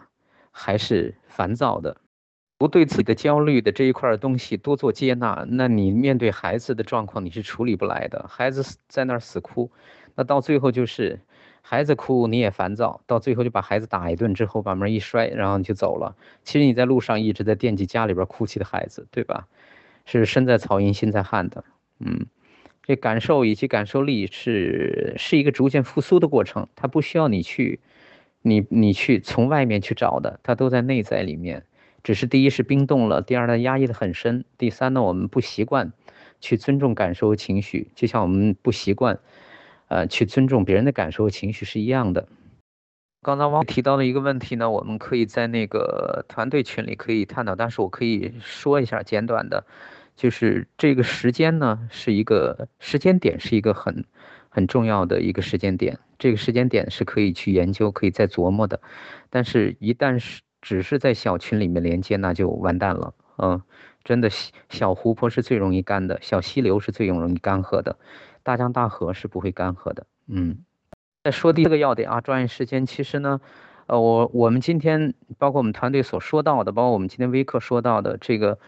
[0.51, 1.97] 还是烦躁的？
[2.57, 8.27] 不对自己的焦虑的这一块东西多做接纳，那你面对孩子的状况你是处理不来的。
[8.29, 9.71] 孩子在那儿死哭，
[10.13, 11.19] 那到最后就是
[11.63, 16.15] 孩子哭你也烦躁，到最后就把孩子打一顿之后把门一摔，然后你就走了。
[16.43, 19.47] 其实你在路上一直在惦记家里边哭泣的孩子，对吧？
[20.05, 21.63] 是身在曹营心在汉的，
[21.99, 22.27] 嗯，
[22.83, 27.79] 这感受以及感受力是是一个逐渐复苏的过程，它不需要你去。
[28.41, 31.65] 你你去从外面去找的，它都在内在里面，
[32.03, 35.93] 只是第一是冰冻了，第二呢压抑的很深，第三呢我们不习惯
[36.39, 39.19] 去尊重感受和情绪，就像我们不习惯，
[39.87, 42.27] 呃去尊重别人的感受和情绪是一样的。
[43.21, 49.63] 刚才汪提到了一个问题呢，我们可以在那个团队群里可以探讨，但是我可以说一下简短的，
[50.15, 54.03] 就是这个时间呢是一个时间点，是一个很。
[54.53, 58.81] 很重要的一个时间点，这个时间点是可以去研究、可以再琢磨的，
[59.29, 63.13] 但是，一旦是只是在小群里面连接，那就完蛋了。
[63.37, 63.61] 嗯，
[64.03, 64.29] 真的，
[64.69, 67.97] 小湖泊是最容易干的，小溪流是最容易干涸的，
[68.43, 70.05] 大江大河是不会干涸的。
[70.27, 70.57] 嗯，
[71.23, 72.85] 再说第一个要点啊，抓紧时间。
[72.85, 73.39] 其实呢，
[73.87, 78.59] 呃，我我们今天包括我们团队所说到的，包括我们今天微课说到的这个。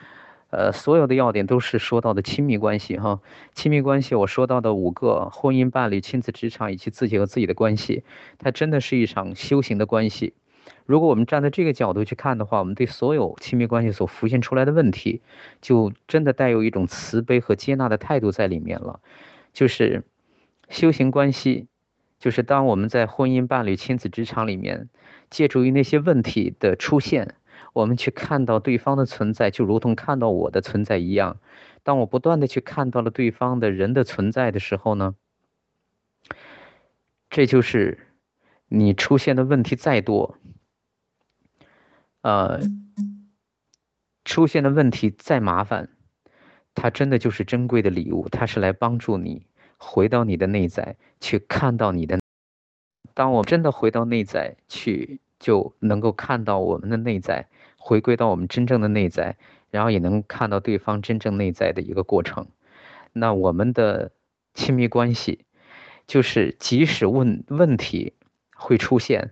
[0.55, 3.21] 呃，所有的要点都是说到的亲密关系哈，
[3.55, 8.03] 亲密关系我说到的五个婚姻、伴侣、亲子、职场以及自己和自己的关系，
[8.37, 10.35] 它真的是一场修行的关系。
[10.85, 15.23] 如果我们站在这个角度去看的话，我们对所有亲密关系所浮现出来的问题，
[15.59, 18.99] 就真的带有一种慈悲和接纳的态度在里面了。
[19.53, 20.03] 就是
[20.69, 21.65] 修行关系，
[22.19, 24.87] 就是当我们在婚姻、伴侣、亲子、职场里面，
[25.31, 27.33] 借助于那些问题的出现。
[27.74, 31.38] 我们去看到对方的存在，就如同看到我的存在一样。
[31.84, 35.15] 当我不断的去看到了对方的人的存在的时候呢，
[37.30, 38.07] 这就是
[38.67, 40.38] 你出现的问题再多，
[42.21, 42.61] 呃，
[44.24, 45.89] 出现的问题再麻烦，
[46.74, 49.45] 它真的就是珍贵的礼物，它是来帮助你
[49.78, 52.19] 回到你的内在，去看到你的。
[53.13, 57.47] 当我真的回到内在去，就能够看到我们的内在，
[57.84, 59.36] 回归到我们真正的内在，
[59.69, 62.47] 然后也能看到对方真正内在的一个过程。
[63.11, 64.11] 那我们的
[64.53, 65.45] 亲密关系。
[66.05, 68.11] 就是即使问问题
[68.57, 69.31] 会出现，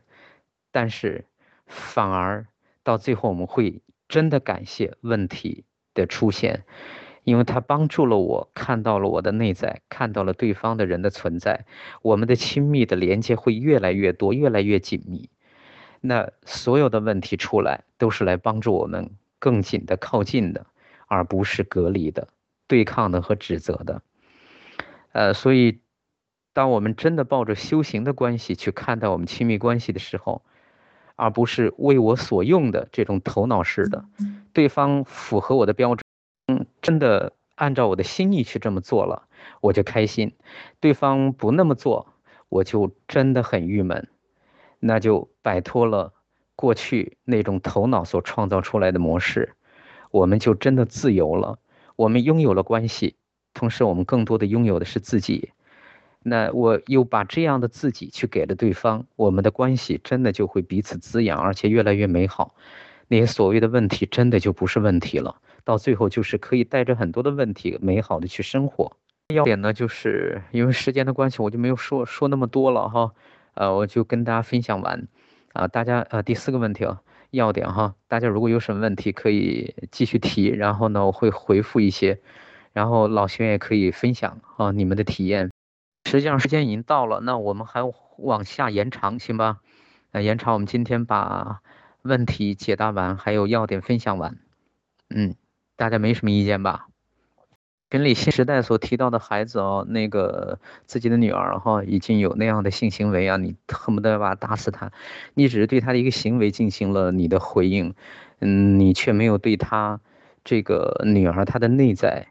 [0.71, 1.25] 但是
[1.67, 2.47] 反而
[2.81, 6.63] 到最后我们会真的感谢问题的出现，
[7.25, 11.65] 因为它帮助了我看到了我的内在，看到了对方的人的存在，
[12.01, 15.29] 我们的亲密的连接会越来越多，越来越紧密。
[16.01, 20.65] 那所有的问题出来都是来帮助我们更紧的靠近的，
[21.07, 22.27] 而不是隔离的、
[22.67, 24.01] 对抗的和指责的。
[25.13, 25.79] 呃，所以。
[26.53, 30.41] 当我们真的抱着修行的关系去看待我们亲密关系的时候，
[31.15, 34.03] 而不是为我所用的这种头脑式的，
[34.51, 36.03] 对方符合我的标准，
[36.47, 39.29] 嗯，真的按照我的心意去这么做了，
[39.61, 40.31] 我就开心；
[40.81, 42.13] 对方不那么做，
[42.49, 44.09] 我就真的很郁闷。
[44.81, 46.11] 那就摆脱了
[46.57, 49.53] 过去那种头脑所创造出来的模式，
[50.11, 51.59] 我们就真的自由了。
[51.95, 53.15] 我们拥有了关系，
[53.53, 55.51] 同时我们更多的拥有的是自己。
[56.23, 62.55] 那我又把这样的自己去给了对方，我们的关系真的就会彼此滋养，而且越来越美好。
[63.07, 68.95] 那些所谓的问题真的就不是问题了，到最后就是可以带着很多的问题美好的去生活。
[69.33, 73.11] 要点呢，就是因为时间的关系，我就没有说说那么多了哈。
[73.53, 75.07] 呃，我就跟大家分享完。
[75.53, 82.21] 啊，大家呃，第四个问题啊，要点哈，大家如果有什么问题可以继续提，然后呢我会回复一些，
[82.71, 85.51] 然后老学员也可以分享啊你们的体验。
[86.05, 87.81] 实际上时间已经到了，那我们还
[88.17, 89.59] 往下延长，行吧？
[90.11, 91.61] 呃，延长，我们今天把
[92.03, 94.37] 问题解答完，还有要点分享完。
[95.09, 95.35] 嗯，
[95.75, 96.87] 大家没什么意见吧？
[97.91, 104.91] 群里新时代所提到的孩子哦，那个自己的女儿哈，已经有那样的性行为啊，你恨不得把打死他。
[105.33, 107.93] 你只是对他的一个行为进行了你的回应，
[108.39, 109.99] 嗯，你却没有对他
[110.45, 112.27] 这个女儿她的内在。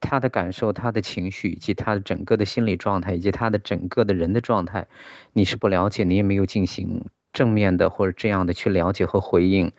[0.00, 4.86] 他的感受、他的情绪以及他的整个的心理状态，以及他的整个的人的状态，
[5.32, 9.72] 你是不了解，你也没有进行正面的或者这样的去了解和回应，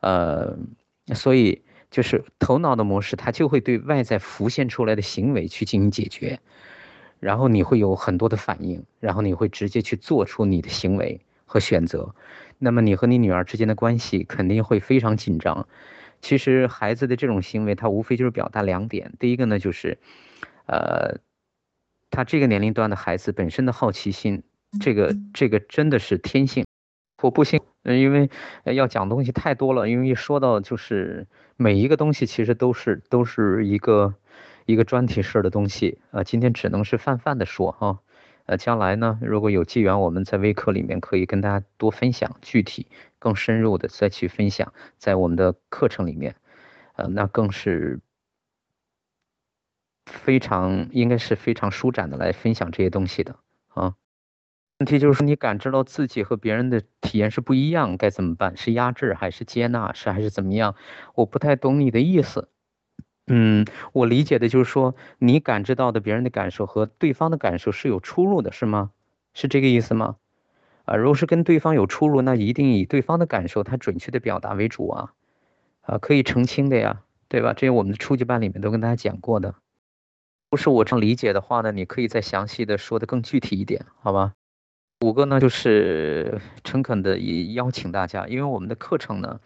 [0.00, 0.56] 呃，
[1.14, 1.60] 所以
[1.92, 6.40] 就是头脑的模式，它就会对外在浮现出来的行为去进行解决，
[7.20, 12.14] 然后你会有很多的反应，然后你会直接去做出你的行为和选择，
[12.58, 15.68] 那么你和你女儿之间的关系肯定会非常紧张。
[16.22, 19.12] 其实孩子的这种行为，他无非就是表达两点。
[19.18, 19.98] 第一个呢，就是，
[20.66, 21.18] 呃，
[22.10, 24.42] 他这个年龄段的孩子本身的好奇心，
[24.80, 26.64] 这个这个真的是天性。
[27.22, 28.28] 我不信，因为
[28.64, 29.88] 要讲东西太多了。
[29.88, 34.14] 因为一说到就是每一个东西，其实都是都是一个
[34.66, 36.24] 一个专题式的东西啊。
[36.24, 38.00] 今天只能是泛泛的说哈。
[38.44, 42.88] 呃，将来呢，如果有机缘，我们在微课里面可以跟大家多分享具体、
[43.20, 46.34] 更深入的再去分享，在我们的课程里面，
[46.96, 48.00] 呃，那更是
[50.06, 53.36] 非常应该是非常舒展的来分享这些东西的
[53.68, 53.94] 啊。
[54.82, 58.56] 问题就是说，你感知到自己和别人的体验是不一样，该怎么办？
[58.56, 59.92] 是压制还是接纳？
[59.92, 60.74] 是还是怎么样？
[61.14, 62.48] 我不太懂你的意思。
[63.28, 68.90] 嗯，我理解的就是说，你感知到的别人的感受和对方的感受是有出入的，是吗？
[69.34, 70.16] 是这个意思吗？
[70.84, 75.12] 啊，如果是跟对方有出入，那一定以对方的感受他准确的表达为主啊，
[75.82, 77.52] 啊，可以澄清的呀，对吧？
[77.52, 79.54] 这些我们的初级班里面都跟大家讲过的。
[80.50, 84.32] 不是我这样理解的话呢，你可以再详细的说的更具体一点，好吧？
[85.02, 89.40] 五个呢，就是诚恳的也邀请大家，因为我们的课程呢，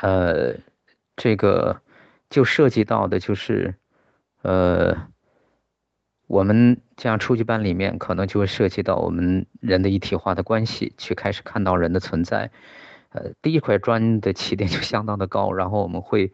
[0.00, 0.54] 呃，
[1.16, 1.80] 这个。
[2.30, 3.74] 就涉及到的就是，
[4.42, 5.08] 呃，
[6.26, 12.50] 我们这样初级班里面可能就会涉及到我们人的一体化的关系，去开始看到人的存在。
[13.12, 16.30] 呃，第一块砖的起点就相当的高，然后我们会，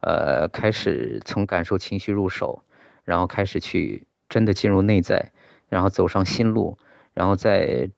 [0.00, 2.62] 呃，开始从感受情绪入手，
[3.04, 5.30] 然后开始去真的进入内在，
[5.68, 6.78] 然后走上新路，
[7.14, 7.90] 然后在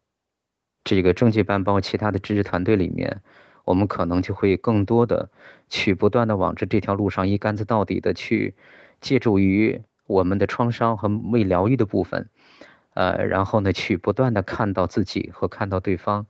[0.85, 3.23] 这个中级班包括其他的知识团队里面。
[3.67, 5.29] 我们可能就会更多的
[5.69, 8.55] 去不断的往这这条路上一竿子到底的去
[9.01, 12.29] 借助于我们的创伤和未疗愈的部分，
[12.95, 16.27] 呃，然后呢去不断的看到自己和看到对方，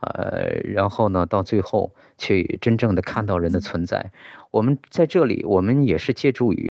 [0.00, 4.12] 呃，然后呢到最后去真正的看到人的存在。
[4.50, 6.70] 我们在这里，我们也是借助于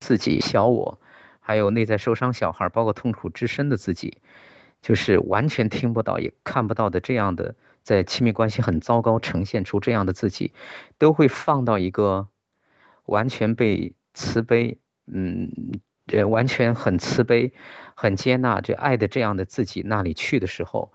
[0.00, 0.98] 自己小我，
[1.38, 4.16] 还有内在受伤小孩，包括痛苦之深的自己，
[4.80, 10.52] 就是完全听不到也看不到的这样的，在亲密关系很糟糕呈现出这样的自己，
[10.98, 12.28] 都会放到一个
[13.04, 15.50] 完全被慈悲，嗯，
[16.06, 17.52] 呃，完全很慈悲、
[17.94, 20.92] 很接纳这爱的这样的自己那里去的时候，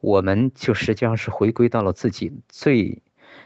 [0.00, 3.02] 我们就实际上是回归到了自己最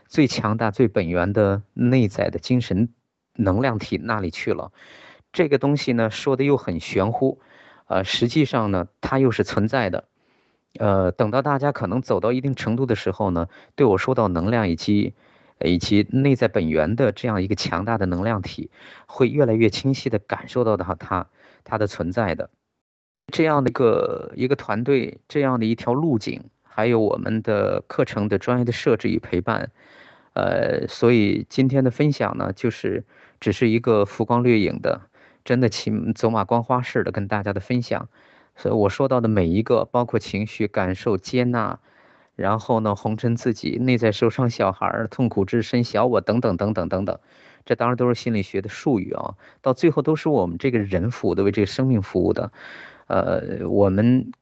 [0.07, 2.88] 最强大、最本源的内在的精神
[3.34, 4.72] 能量体那里去了。
[5.32, 7.41] 这个东西呢，说的又很玄乎。
[7.91, 10.05] 呃，实际上呢，它又是存在的。
[10.78, 15.14] 呃，等到大家可能走到一定程度的时候呢，对我说到能量以及
[15.59, 18.70] 以及内在本源的这样一个强大的能量体，
[19.07, 21.26] 会越来越清晰的感受到它它
[21.64, 22.49] 它的存在的
[23.32, 29.72] 这样的一个一个团队，这样的一条路径，还有我们的课程的专业的设置与陪伴。
[30.34, 33.05] 呃，所以今天的分享呢，就是
[33.41, 35.10] 只是一个浮光掠影的。
[35.45, 38.09] 真的骑走马观花式的跟大家的分享，
[38.57, 41.78] 所以我说到的每一个，包括情绪感受接纳，
[42.36, 47.18] 然后呢，红尘自己内在受伤小孩痛苦至深小我等等等等等等，
[47.64, 52.53] 这当然都是心理学的术语啊，到最后都是我们这个人服务的，为这个生命服务的，
[53.07, 54.32] 呃，我们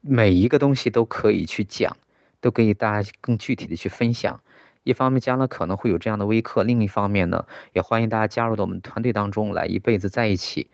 [0.00, 1.96] 每一个东西都可以去讲，
[2.40, 4.40] 都可以大家更具体的去分享。
[4.88, 10.70] 一方面将来可能会有这样的微课，另一方面呢，也欢迎大家加入到我们团队当中来，一辈子在一起。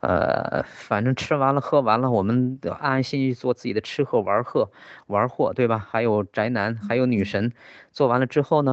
[0.00, 4.70] 呃，反正吃完了喝完了，我们安安心心做自己的吃喝玩喝
[5.08, 5.78] 玩货，对吧？
[5.78, 7.52] 还有宅男，还有女神，
[7.92, 8.72] 做完了之后呢，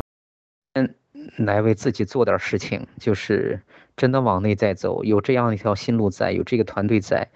[0.71, 0.95] 嗯，
[1.35, 3.61] 来为自己做点事情，就是
[3.97, 7.27] 真的往内在走，有这样一条新路在，有这个团队在，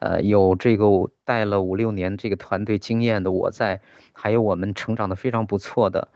[0.00, 0.86] 呃，有这个
[1.24, 3.80] 带了五六年这个团队经验的我在，
[4.12, 6.08] 还有我们成长的非常不错的。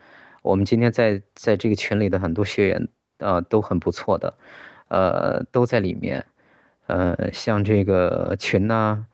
[0.42, 2.88] 我们今天在在这个群里的很多学员，
[3.18, 4.34] 呃，都很不错的，
[4.88, 6.24] 呃，都在里面，
[6.86, 9.04] 呃，像这个群呐，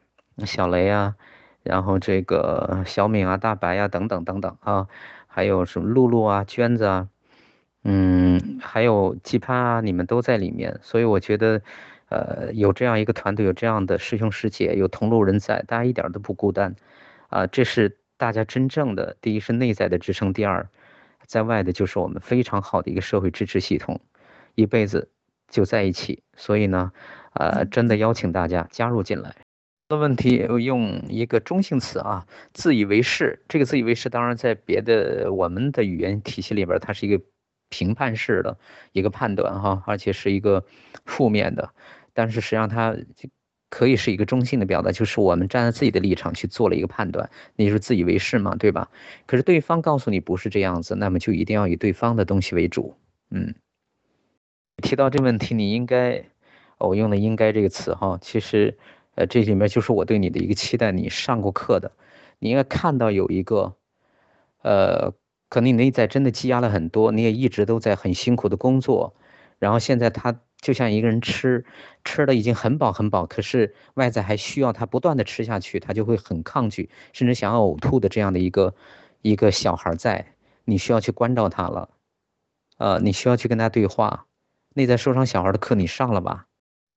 [0.45, 1.17] 小雷啊，
[1.65, 4.87] 然后这个小敏啊、大白啊等等等等啊，
[5.27, 7.09] 还有什么露露啊、娟子啊，
[7.83, 11.61] 嗯，还有季潘啊，你们都在里面，所以我觉得，
[12.09, 16.77] 呃，有这样一个团队，有这样的师兄师姐，有同路人在，大家一点都不孤单，
[17.31, 20.69] 啊，这是大家真正的第一是内在的支撑，第二。
[21.27, 24.01] 在外的就是我们非常好的一个社会支持系统，
[24.55, 25.11] 一辈子
[25.49, 26.23] 就在一起。
[26.37, 26.93] 所以呢，
[27.35, 29.35] 呃，真的邀请大家加入进来。
[29.89, 33.45] 的问题用一个中性词啊，自以为是。
[33.49, 37.23] 这个自以为是，当然在别的我们的语言体系里边，它是一个
[37.69, 38.59] 评判式的
[38.93, 40.65] 一个判断哈，而且是一个
[41.05, 41.71] 负面的。
[42.13, 42.97] 但是实际上它。
[43.77, 48.89] 可以是一个中性的表达，就是我们站在自己的立场去做了一个判断，那就是自以为是嘛，对吧？
[49.27, 52.97] 可是对方告诉你不是这样子，那么就一定要以对方的东西为主。
[53.29, 53.55] 嗯，
[54.83, 56.25] 提到这问题，你应该，
[56.79, 58.79] 我用的“应该”这个词哈，其实，
[59.15, 60.91] 呃，这里面就是我对你的一个期待。
[60.91, 61.93] 你上过课的，
[62.39, 63.75] 你应该看到有一个，
[64.63, 65.13] 呃，
[65.51, 69.15] 可能你内在真的积压了很多，你也一直都在很辛苦的工作，
[69.59, 70.41] 然后现在他。
[70.67, 71.65] 就像一个人吃，
[72.03, 78.75] 吃的已经很饱很饱，可是外在还需要他不断的吃下去，他就会很抗拒，甚至想要呕吐的这样的一个
[79.23, 80.27] 一个小孩在，
[80.65, 81.89] 你需要去关照他了，
[82.79, 84.27] 呃，你需要去跟他对话。
[84.75, 86.47] 内在受伤小孩的课你上了吧？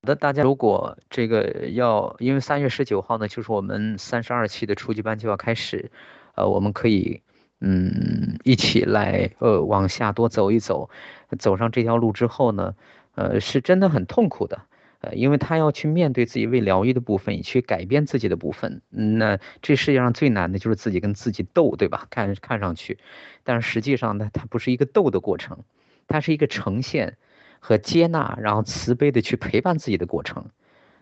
[0.02, 5.92] 好的，大家如果这个要，因为三月十九号呢，就是我们三十二期的初级班就要开始，
[6.34, 7.22] 呃，我们可以
[7.62, 10.90] 嗯一起来呃往下多走一走，
[11.38, 12.74] 走上这条路之后呢。
[13.20, 14.62] 呃，是真的很痛苦的，
[15.02, 18.82] 呃，因为他要去面对自己未疗愈的部分，去改变自己的部分。
[18.90, 22.08] 那这世界上最难的就是自己跟自己斗，对吧？
[22.10, 22.98] 看看上去，
[23.44, 25.66] 但是实际上呢，它不是一个斗的过程，
[26.08, 27.18] 它是一个呈现
[27.60, 30.46] 和接纳，然后慈悲的去陪伴自己的过程。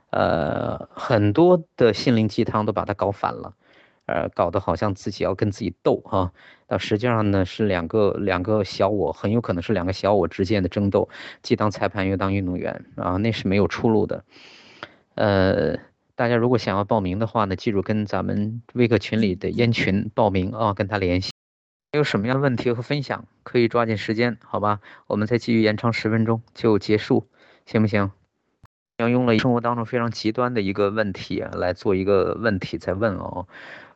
[0.10, 3.54] 呃，很多的心灵鸡汤都把它搞反了。
[4.08, 6.32] 呃，搞得好像自己要跟自己斗哈，
[6.66, 11.10] 但实际上呢是两个两个小我，很有可能是两个小我之间的争斗，
[11.44, 14.24] 既当裁判又当运动员啊，那是没有出路的。
[15.16, 15.78] 呃，
[16.16, 21.32] 大家如果想要报名的话呢，记住跟咱们微课群里的烟群报名啊，跟他联系。
[21.92, 24.80] 有什么样的问题和分享，可以抓紧时间，好吧？
[25.08, 27.28] 我们再继续延长十分钟就结束，
[27.66, 28.12] 行不行？
[28.98, 33.48] 要用了生活当中非常极端的一个问题来做一个问题再问哦。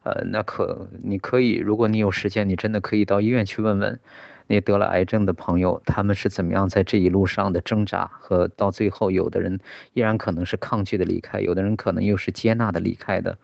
[0.04, 4.00] 呃，那可你可以，如果你有时间，你真的可以到医院去问问，
[4.48, 9.60] 那得了癌症的朋友，他们是怎么样在这一路上的挣扎和到最后，有的人
[9.94, 13.38] 依然可能是抗拒的离开，有的人可能又是接纳的离开的，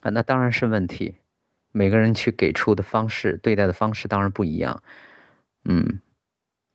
[0.00, 1.14] 啊，那当然是问题，
[1.70, 4.82] 每个人去给出的方式、对待的方式当然不一样，
[5.64, 6.00] 嗯，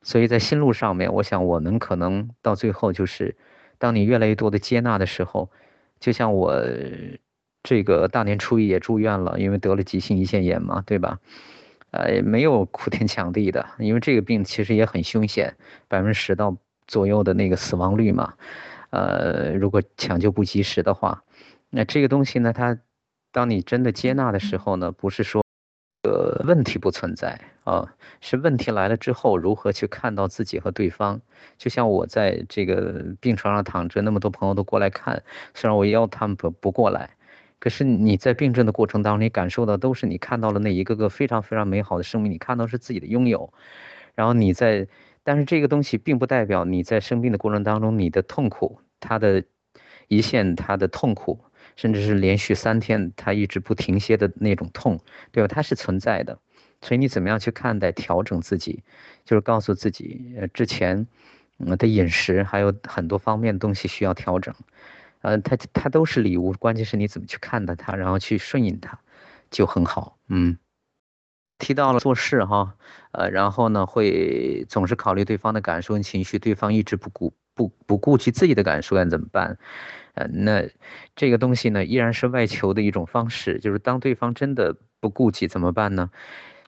[0.02, 3.36] 所以在心路上面，我想我们可能到最后就是，
[3.76, 5.50] 当你越来越多的接纳的时候，
[6.00, 6.58] 就像我。
[7.62, 11.20] 这个大年初一也住院了，因为得了急性胰腺炎嘛，对吧？
[11.92, 15.54] 呃，没有哭天抢地的，因为这个病其实也很凶险，
[15.88, 16.56] 百分之十到
[16.86, 18.34] 左右的那个死亡率嘛。
[18.90, 21.22] 呃，如果抢救不及时的话，
[21.70, 22.78] 那这个东西呢，它
[23.30, 25.44] 当你真的接纳的时候呢，不是说
[26.02, 31.20] 呃问题不存在啊，是问题来了之后如何去看到自己和对方。
[31.58, 35.22] 就像我在这个病床上躺着，那么多朋友都过来看，
[35.54, 37.10] 虽然我要他们不不过来。
[37.62, 43.52] 可是你在病症的过程当中，你感受到都是你看到了那一个个非常非常美好的生命，你看到是自己的拥有，
[44.16, 44.88] 然后你在，
[45.22, 49.44] 但是这个东西并不代表你在生病的过程当中你的痛苦，它的
[50.08, 51.38] 一线它的痛苦，
[51.76, 54.98] 甚至是连续三天它一直不停歇的那种痛，
[55.30, 55.46] 对吧？
[55.46, 56.40] 它是存在的，
[56.80, 58.82] 所以你怎么样去看待调整自己，
[59.24, 61.06] 就是告诉自己，呃，之前，
[61.58, 64.52] 嗯的饮食还有很多方面的东西需要调整。
[65.22, 68.98] 呃，它它都是礼物，关键是你怎么去看待它，然后去顺应它，
[69.50, 70.18] 就很好。
[70.28, 70.58] 嗯，
[71.58, 72.74] 提到了做事哈，
[73.12, 79.58] 呃，然后呢会总是考虑对方的感受跟情绪，对方一直不顾不不顾及自己的感受该怎么办？
[80.14, 80.68] 呃，那
[81.16, 86.10] 这个东西呢依然是外求的一种方式，就是当对方真的不顾及怎么办呢？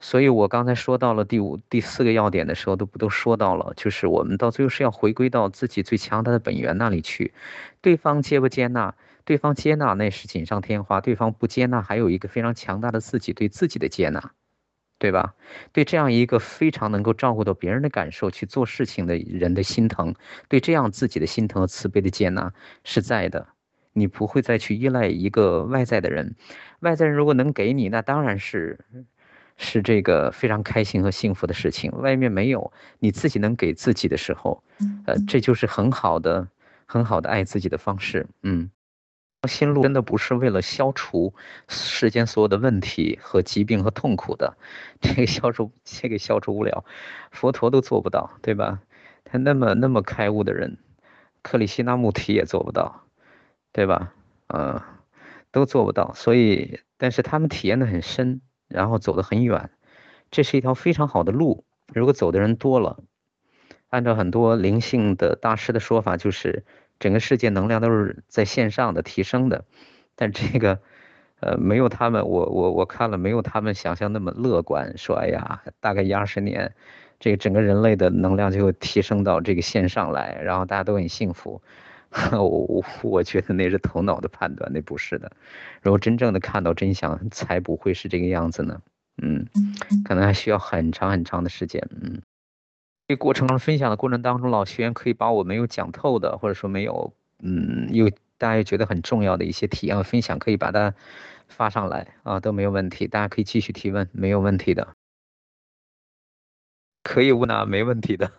[0.05, 7.32] 所以我刚才说到了第五、第四个要点的时候，都不都说到了，就是我们到最后是要回归到自己最强大的本源那里去。
[7.80, 8.94] 对方接不接纳？
[9.24, 14.32] 对方接纳那是锦上添花；对方不接纳，还有一个非常强大的自己对自己的接纳，
[14.98, 15.32] 对吧？
[15.72, 20.14] 对这样一个非常能够照顾到别人的感受去做事情的人的心疼，
[20.50, 22.52] 对这样自己的心疼和慈悲的接纳
[22.84, 23.48] 是在的。
[23.94, 26.34] 你不会再去依赖一个外在的人，
[26.80, 28.84] 外在人如果能给你，那当然是。
[29.57, 31.92] 是这个非常开心和幸福的事情。
[31.92, 34.62] 外面没有，你自己能给自己的时候，
[35.07, 36.48] 呃，这就是很好的、
[36.86, 38.26] 很好的爱自己的方式。
[38.42, 38.70] 嗯，
[39.48, 41.34] 心路真的不是为了消除
[41.68, 44.57] 世间所有的问题和疾病和痛苦的，
[45.00, 46.84] 这个消除，这个消除不了，
[47.30, 48.80] 佛陀都做不到，对吧？
[49.24, 50.78] 他那么那么开悟的人，
[51.42, 53.05] 克里希那穆提也做不到，
[53.72, 54.12] 对吧？
[54.48, 54.82] 嗯，
[55.50, 56.12] 都做不到。
[56.14, 58.40] 所以，但是他们体验的很深。
[58.69, 59.71] 然后走得很远，
[60.31, 61.65] 这是一条非常好的路。
[61.93, 62.99] 如果走的人多了，
[63.91, 66.65] 按照很多灵性的大师的说法，就是
[66.99, 69.65] 整个世界能量都是在线上的提升的。
[70.17, 70.81] 但这个，
[71.41, 74.97] 呃，没有他们，我我我看了，没有他们想象那么乐观。
[74.97, 76.75] 说，哎呀，大概一二十年，
[77.21, 81.62] 这个整个人类的能量就会提升到这个线上来，然后大家都很幸福。
[82.31, 85.33] 我我觉得那是头脑的判断，那不是的。
[85.83, 88.81] 如果真正的看到真相，才不会是这个样子呢。
[89.21, 89.47] 嗯，
[90.05, 91.89] 可能还需要很长很长的时间。
[91.91, 92.23] 嗯，
[93.09, 98.09] 这过程中分享的过程当中，老学员可以把我没有讲透的，或者说没有，嗯，又
[98.39, 100.95] 大家又觉得很重要的一些体验分享，可以把它
[101.49, 103.09] 发上来啊，都没有问题。
[103.09, 104.95] 大家可以继续提问，没有问题的，
[107.03, 108.31] 可以问啊，没问题的。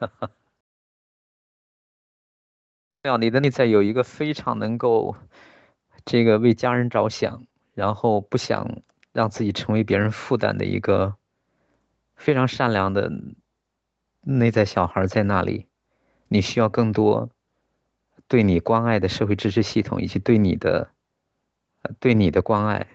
[3.19, 5.15] 你的内在有一个非常能够
[6.05, 8.81] 这个为家人着想，然后不想
[9.13, 11.15] 让自己成为别人负担的一个
[12.15, 13.11] 非常善良的
[14.21, 15.67] 内在小孩在那里。
[16.27, 17.29] 你需要更多
[18.27, 20.89] 对你关爱的社会支持系统，以及对你的
[21.99, 22.87] 对你的关爱。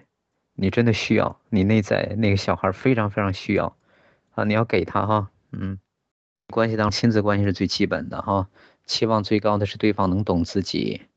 [0.53, 3.75] 你真的需要，你内在那个小孩非常非常需要
[4.31, 4.43] 啊！
[4.43, 5.79] 你要给他哈，嗯，
[6.47, 8.49] 关系当亲子关系是最基本的哈。
[8.91, 11.07] 期望最高的是对方能懂自己。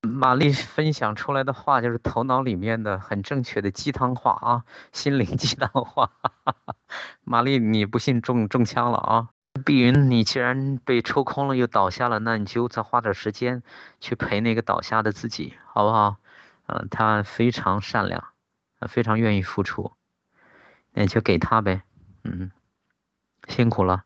[0.00, 6.10] 玛丽分享出来的话就是头脑里面的很正确的鸡汤话啊，心灵鸡汤话。
[7.24, 9.28] 玛丽，你不信中中枪了啊？
[9.66, 13.62] 碧云，你既然被抽空了又倒下了，那你就再花点时间
[14.00, 16.16] 去陪那个倒下的自己，好不好？
[16.68, 18.32] 嗯，他非常善良，
[18.88, 19.92] 非常愿意付出，
[20.94, 21.82] 那就给他呗。
[22.24, 22.50] 嗯，
[23.46, 24.04] 辛苦了。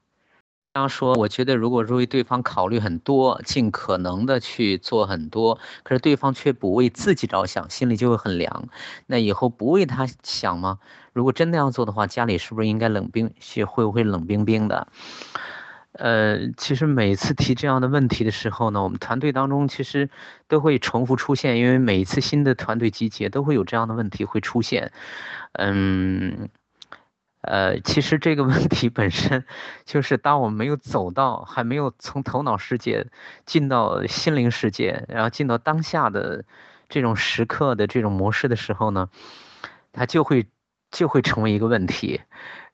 [0.77, 8.69] 刚说，我觉得如果为对方考虑很多，尽可能的去做很多，可是对方却不为自己着想，心里就会很凉。
[9.07, 10.79] 那以后不为他想吗？
[11.15, 13.33] 如果真那样做的话，家里是不是应该冷冰？
[13.67, 14.87] 会不会冷冰冰的？
[15.93, 20.11] 呃，其实每次提这样的问题的时候呢，我们团队当中其实
[20.47, 24.93] 都会重复出现，因为每一次新的团队集结都会有这样的问题会出现。
[25.55, 26.51] 嗯。
[27.47, 29.45] 呃，其实这个问题本身，
[29.85, 33.07] 就是当我没有走到，还没有从头脑世界
[33.45, 36.45] 进到心灵世界，然后进到当下的
[36.89, 39.09] 这种时刻的这种模式的时候呢，
[39.93, 40.47] 它就会
[40.91, 42.21] 就会成为一个问题，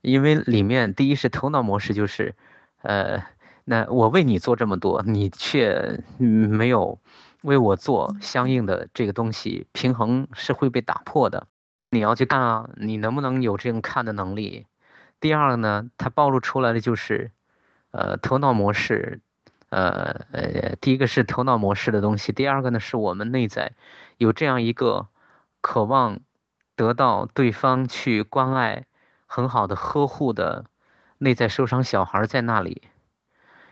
[0.00, 2.34] 因为里面第一是头脑模式，就是，
[2.80, 3.22] 呃，
[3.64, 6.98] 那我为你做这么多，你却没有
[7.42, 11.46] 为我做相应的这个东西，平衡是会被打破的。
[11.94, 14.66] 你要去看啊，你能不能有这种看的能力？
[15.20, 17.32] 第二个呢，它暴露出来的就是，
[17.90, 19.20] 呃，头脑模式，
[19.68, 23.72] 呃呃，第一个是头脑模式的东西，第二个呢是我们内在
[24.16, 25.08] 有这样一个
[25.60, 26.20] 渴望
[26.76, 28.86] 得到对方去关爱、
[29.26, 30.64] 很好的呵护的
[31.18, 32.88] 内在受伤小孩在那里。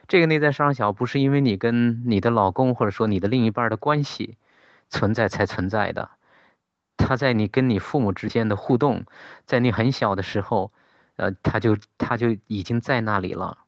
[0.09, 4.37] 这个内在受伤小不是因为你跟你的老公或者说你的另一半的关系
[4.91, 6.11] 存在才存在的。
[7.01, 9.05] 他在你跟你父母之间的互动，
[9.47, 10.71] 在你很小的时候，
[11.17, 13.59] 呃，他就他就已经在那里了，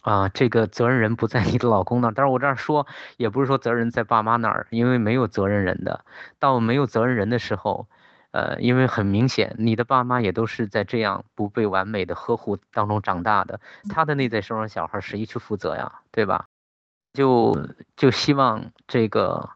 [0.00, 2.86] 啊，这个责任人不在你的老公那儿，但是我这样说
[3.16, 6.04] 也不是说责任在爸妈那儿，因为没有责任人的，
[6.38, 7.86] 到没有责任人的时候，
[8.30, 13.60] 呃，因为很明显你的爸妈也都是在这样不被完美的呵护当中长大的，
[13.90, 16.46] 他的内在受伤小孩谁去负责呀，对吧？
[17.12, 19.50] 就就希望这个。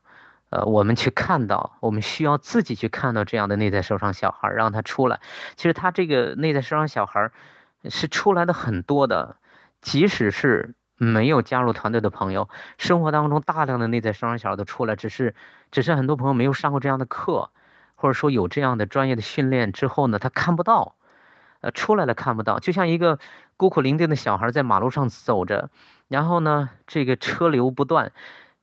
[0.57, 5.21] 呃，我们去看到，我们需要自己去看到这样的内在受伤小孩，让他出来。
[5.55, 7.31] 其实他这个内在受伤小孩
[7.91, 9.37] 是出来的很多的，
[9.83, 12.49] 即使是没有加入团队的朋友，
[12.79, 15.35] 生活当中大量的内在受伤小孩都出来，只是
[15.71, 17.51] 只是很多朋友没有上过这样的课，
[17.95, 20.95] 或者说有这样的专业的训练之后呢，他看不到，
[21.61, 23.19] 呃，出来了看不到，就像一个
[23.59, 25.69] 孤苦伶仃的小孩在马路上走着，
[26.09, 28.13] 然后呢，这个车流不断。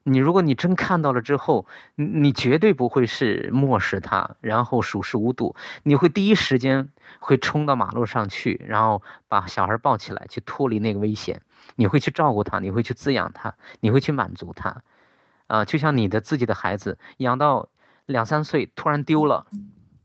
[0.03, 6.89] 你如果你真看到了之后，你你绝对不会是漠视他，然后熟视无睹，你会第一时间
[7.19, 11.41] 会冲到马路上去，然后把小孩抱起来去脱离那个危险，
[11.75, 14.81] 你会去照顾他，你会去滋养他，你会去满足他，
[15.47, 17.69] 啊，就像你的自己的孩子养到
[18.05, 19.45] 两三岁突然丢了，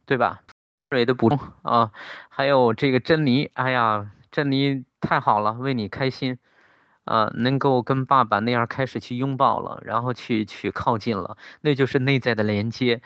[0.06, 0.42] 对吧？
[0.90, 1.90] 水的补充啊，
[2.28, 6.38] 还有这个珍妮，哎呀，珍妮太好了，为你开心。
[7.08, 13.00] 啊，能够跟爸爸那样开始去拥抱了，然后去去靠近了，那就是内在的连接。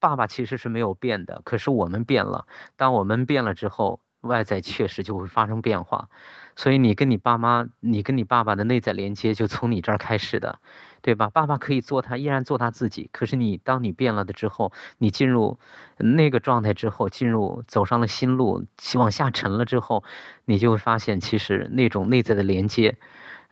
[0.00, 2.46] 爸爸其实是没有变的，可是我们变了。
[2.76, 6.08] 当我们变了之后，外在确实就会发生变化。
[6.56, 10.58] 所以你跟你爸妈，你跟你爸爸的内在连接就从你这儿开始的，
[11.00, 11.30] 对吧？
[11.30, 13.08] 爸爸可以做他，依然做他自己。
[13.12, 15.58] 可是你当你变了的之后，你进入
[15.96, 20.04] 那个状态之后，进入走上了新路，往下沉了之后，
[20.44, 22.98] 你就会发现，其实那种内在的连接。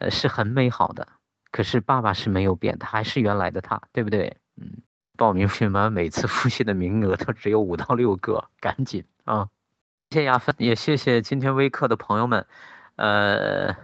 [0.01, 1.07] 呃，是很美好的，
[1.53, 4.38] 可是爸爸是没有变，他还是原来的他，对不对？
[4.57, 4.78] 嗯，
[5.16, 9.48] 报名费嘛，每次复习的名额都只有五到六个，赶紧啊！
[10.09, 12.46] 谢谢亚芬，也谢谢今天微课的朋友们。
[12.96, 13.76] 呃，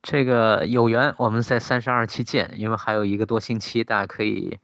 [0.00, 4.58] 这个有缘我们在三十二期见，因为还有一个多星期，大家可以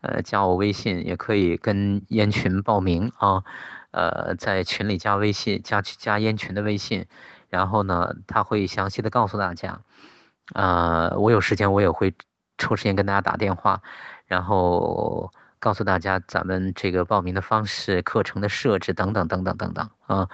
[0.00, 3.44] 呃加我微信，也可以跟烟群报名啊。
[3.90, 7.06] 呃，在群里加微信，加加烟群的微信，
[7.48, 9.82] 然后呢，他会详细的告诉大家。
[10.52, 12.14] 呃，我有时间我也会
[12.58, 13.80] 抽时间跟大家打电话，
[14.26, 20.28] 然后告诉大家咱们这个报名的方式、课程的设置等等等等等等啊。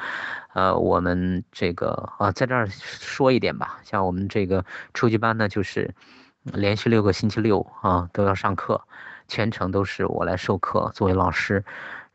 [0.52, 5.94] 呃，我们这个啊，在这儿说一点吧，像我们这个初级班呢，就是
[6.42, 8.82] 连续六个星期六啊都要上课，
[9.28, 11.64] 全程都是我来授课作为老师。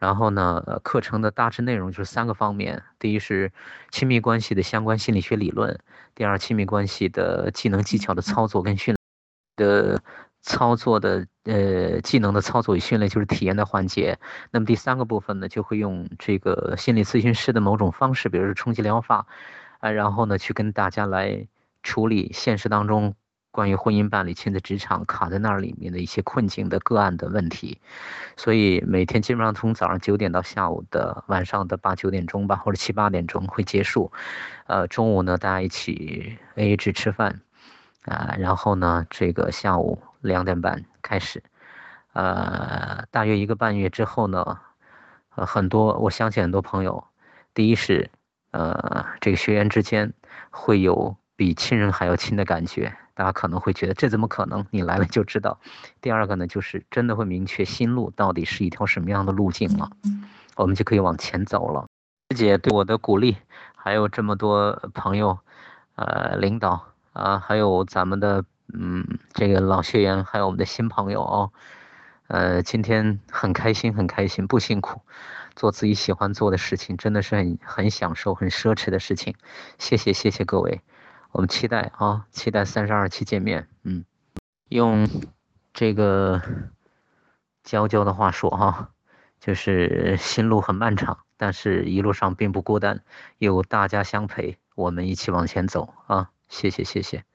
[0.05, 3.51] 然后呢，课程的大致内容就是三个方面：第一是
[3.89, 5.73] 亲密关系的相关心理学理论；
[6.13, 8.95] 第二，亲密关系的技能技巧的操作跟训
[9.55, 9.99] 的
[10.43, 14.19] 操作的呃技能的操作与训练，就是体验的环节。
[14.51, 19.25] 那么第三个部分呢，就会用这个心理咨询师的某种方式，比如说冲击疗法
[19.79, 21.47] 啊，然后呢去跟大家来
[21.81, 23.15] 处理现实当中。
[23.55, 27.79] 关于婚姻伴侣、亲子、职场卡在那儿里面的一些困境的个案的问题，
[28.35, 34.11] 所以每天基本上从早上九点到下午的晚上的八九点钟吧，或者七八点钟会结束。
[34.67, 37.39] 呃，中午呢大家一起 AA 制吃饭，
[38.03, 41.41] 啊，然后呢这个下午两点半开始，
[42.11, 44.59] 呃，大约一个半月之后呢，
[45.35, 47.05] 呃，很多我相信很多朋友，
[47.53, 48.09] 第一是
[48.51, 50.11] 呃这个学员之间
[50.49, 52.93] 会有比亲人还要亲的感觉。
[53.15, 54.63] 大家可能会觉得这怎么可能？
[54.69, 55.59] 你来了就知道。
[56.01, 59.89] 第二个呢，就是真的会明确新路到底是一条什么样的路径了，
[60.55, 61.87] 我们就可以往前走了。
[62.29, 63.37] 师姐对我的鼓励，
[63.75, 65.39] 还有这么多朋友、
[65.95, 68.43] 呃领导啊，还有咱们的
[68.73, 71.51] 嗯这个老学员，还有我们的新朋友哦，
[72.27, 75.01] 呃今天很开心很开心，不辛苦，
[75.55, 79.35] 做自己喜欢做的事情，真的是很很享受、很奢侈的事情。
[79.77, 80.81] 谢谢谢谢各位。
[81.35, 83.67] 我们期待啊，期待三十二期见面。
[83.83, 84.05] 嗯，
[84.69, 85.05] 用
[85.73, 86.41] 这个
[87.61, 88.91] 娇娇的话说哈，
[89.41, 93.03] 就是心路很漫长，但是一路上并不孤单，
[93.37, 96.29] 有大家相陪，我们一起往前走啊！
[96.47, 97.25] 谢谢谢谢，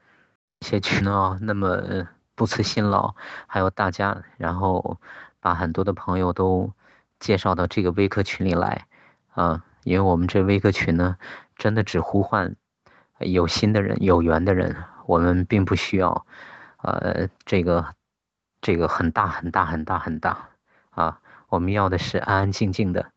[0.62, 3.14] 谢群啊，那么不辞辛劳，
[3.46, 4.98] 还有大家，然后
[5.40, 6.72] 把很多的朋友都
[7.18, 8.86] 介绍到这个微课群里来，
[9.34, 11.18] 啊，因为我们这微课群呢，
[11.54, 12.56] 真的只呼唤
[13.20, 16.26] 有心的人、有缘的人，我们并不需要，
[16.82, 17.94] 呃，这个
[18.60, 20.48] 这个很大很大很大很大，
[20.90, 23.12] 啊，我们要的是安安静静的，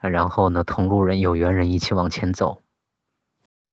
[0.00, 2.62] 然后呢，同路人、有缘人一起往前走。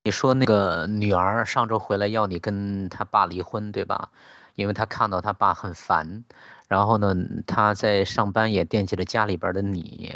[0.03, 4.09] 你说那个女儿上周回来要你跟他爸离婚，对吧？
[4.55, 6.23] 因为她看到他爸很烦，
[6.67, 7.15] 然后呢，
[7.47, 10.13] 他在上班也惦记着家里边的你，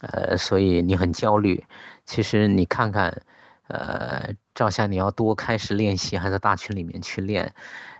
[0.00, 1.64] 呃，所以你很焦虑。
[2.04, 3.22] 其实你看看，
[3.68, 7.54] 呃，赵夏，你要多开始练习，还在大群里面去练。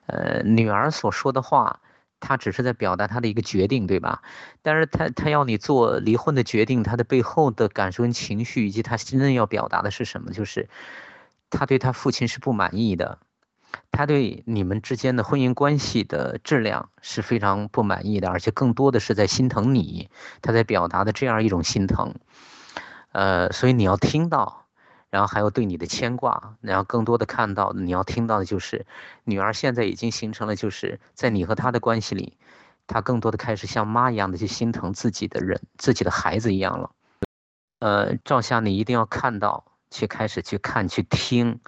[0.06, 1.80] 呃，女儿所说的话，
[2.20, 4.22] 她只是在表达她的一个决定，对吧？
[4.62, 10.30] 但是她她要你做离婚的决定，她的背后的感受跟情绪，以及她真正要表达的是什么？
[10.32, 10.68] 就是。
[11.50, 13.18] 她对她父亲是不满意的，
[13.92, 20.10] 她对你们之间的婚姻关系的质量是非常不满意的，而且更多的是在心疼你，
[20.42, 22.16] 她在表达的这样一种心疼，
[23.12, 24.63] 呃，所以你要听到，
[25.14, 28.84] 然后还有对你的牵挂，然后更多的看到，你要听到的就是
[29.22, 32.36] 女儿现在已经形成了，就是在你和他的关系里，
[32.88, 36.90] 他更多的开始像妈一样的去心疼自己的人，自己的孩子一样了，
[37.78, 39.64] 呃，赵夏，你一定要看到。
[39.90, 41.60] 去开始去看去听，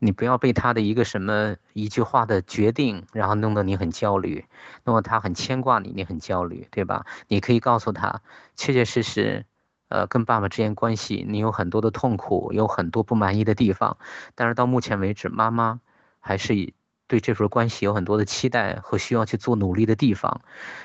[0.00, 4.44] 你不要被他的一个什么一句话的决定，然后弄得你很焦虑，
[4.84, 7.06] 弄得他很牵挂你，你很焦虑，对吧？
[7.28, 8.20] 你可以告诉他，
[8.54, 9.46] 确确实实，
[9.88, 13.96] 呃，跟爸爸之间关系，你有很多的痛苦，有很多不满意的地方，
[14.34, 15.80] 但是到目前为止，妈妈
[16.20, 16.72] 还是
[17.06, 20.40] 对这份关系有很多的期待和需要去做努力的地方，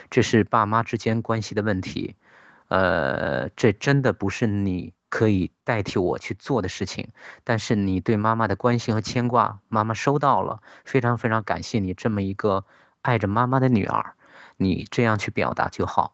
[0.09, 2.15] 这是爸妈之间关系的问题，
[2.67, 4.93] 呃，这真的不是你。
[5.13, 7.09] 可以代替我去做的事情，
[7.43, 12.65] 但是你对妈妈的关心和牵挂，妈妈收到了，非常非常感谢你这么一个
[13.03, 14.15] 爱着妈妈的女儿，
[14.57, 16.13] 你这样去表达就好。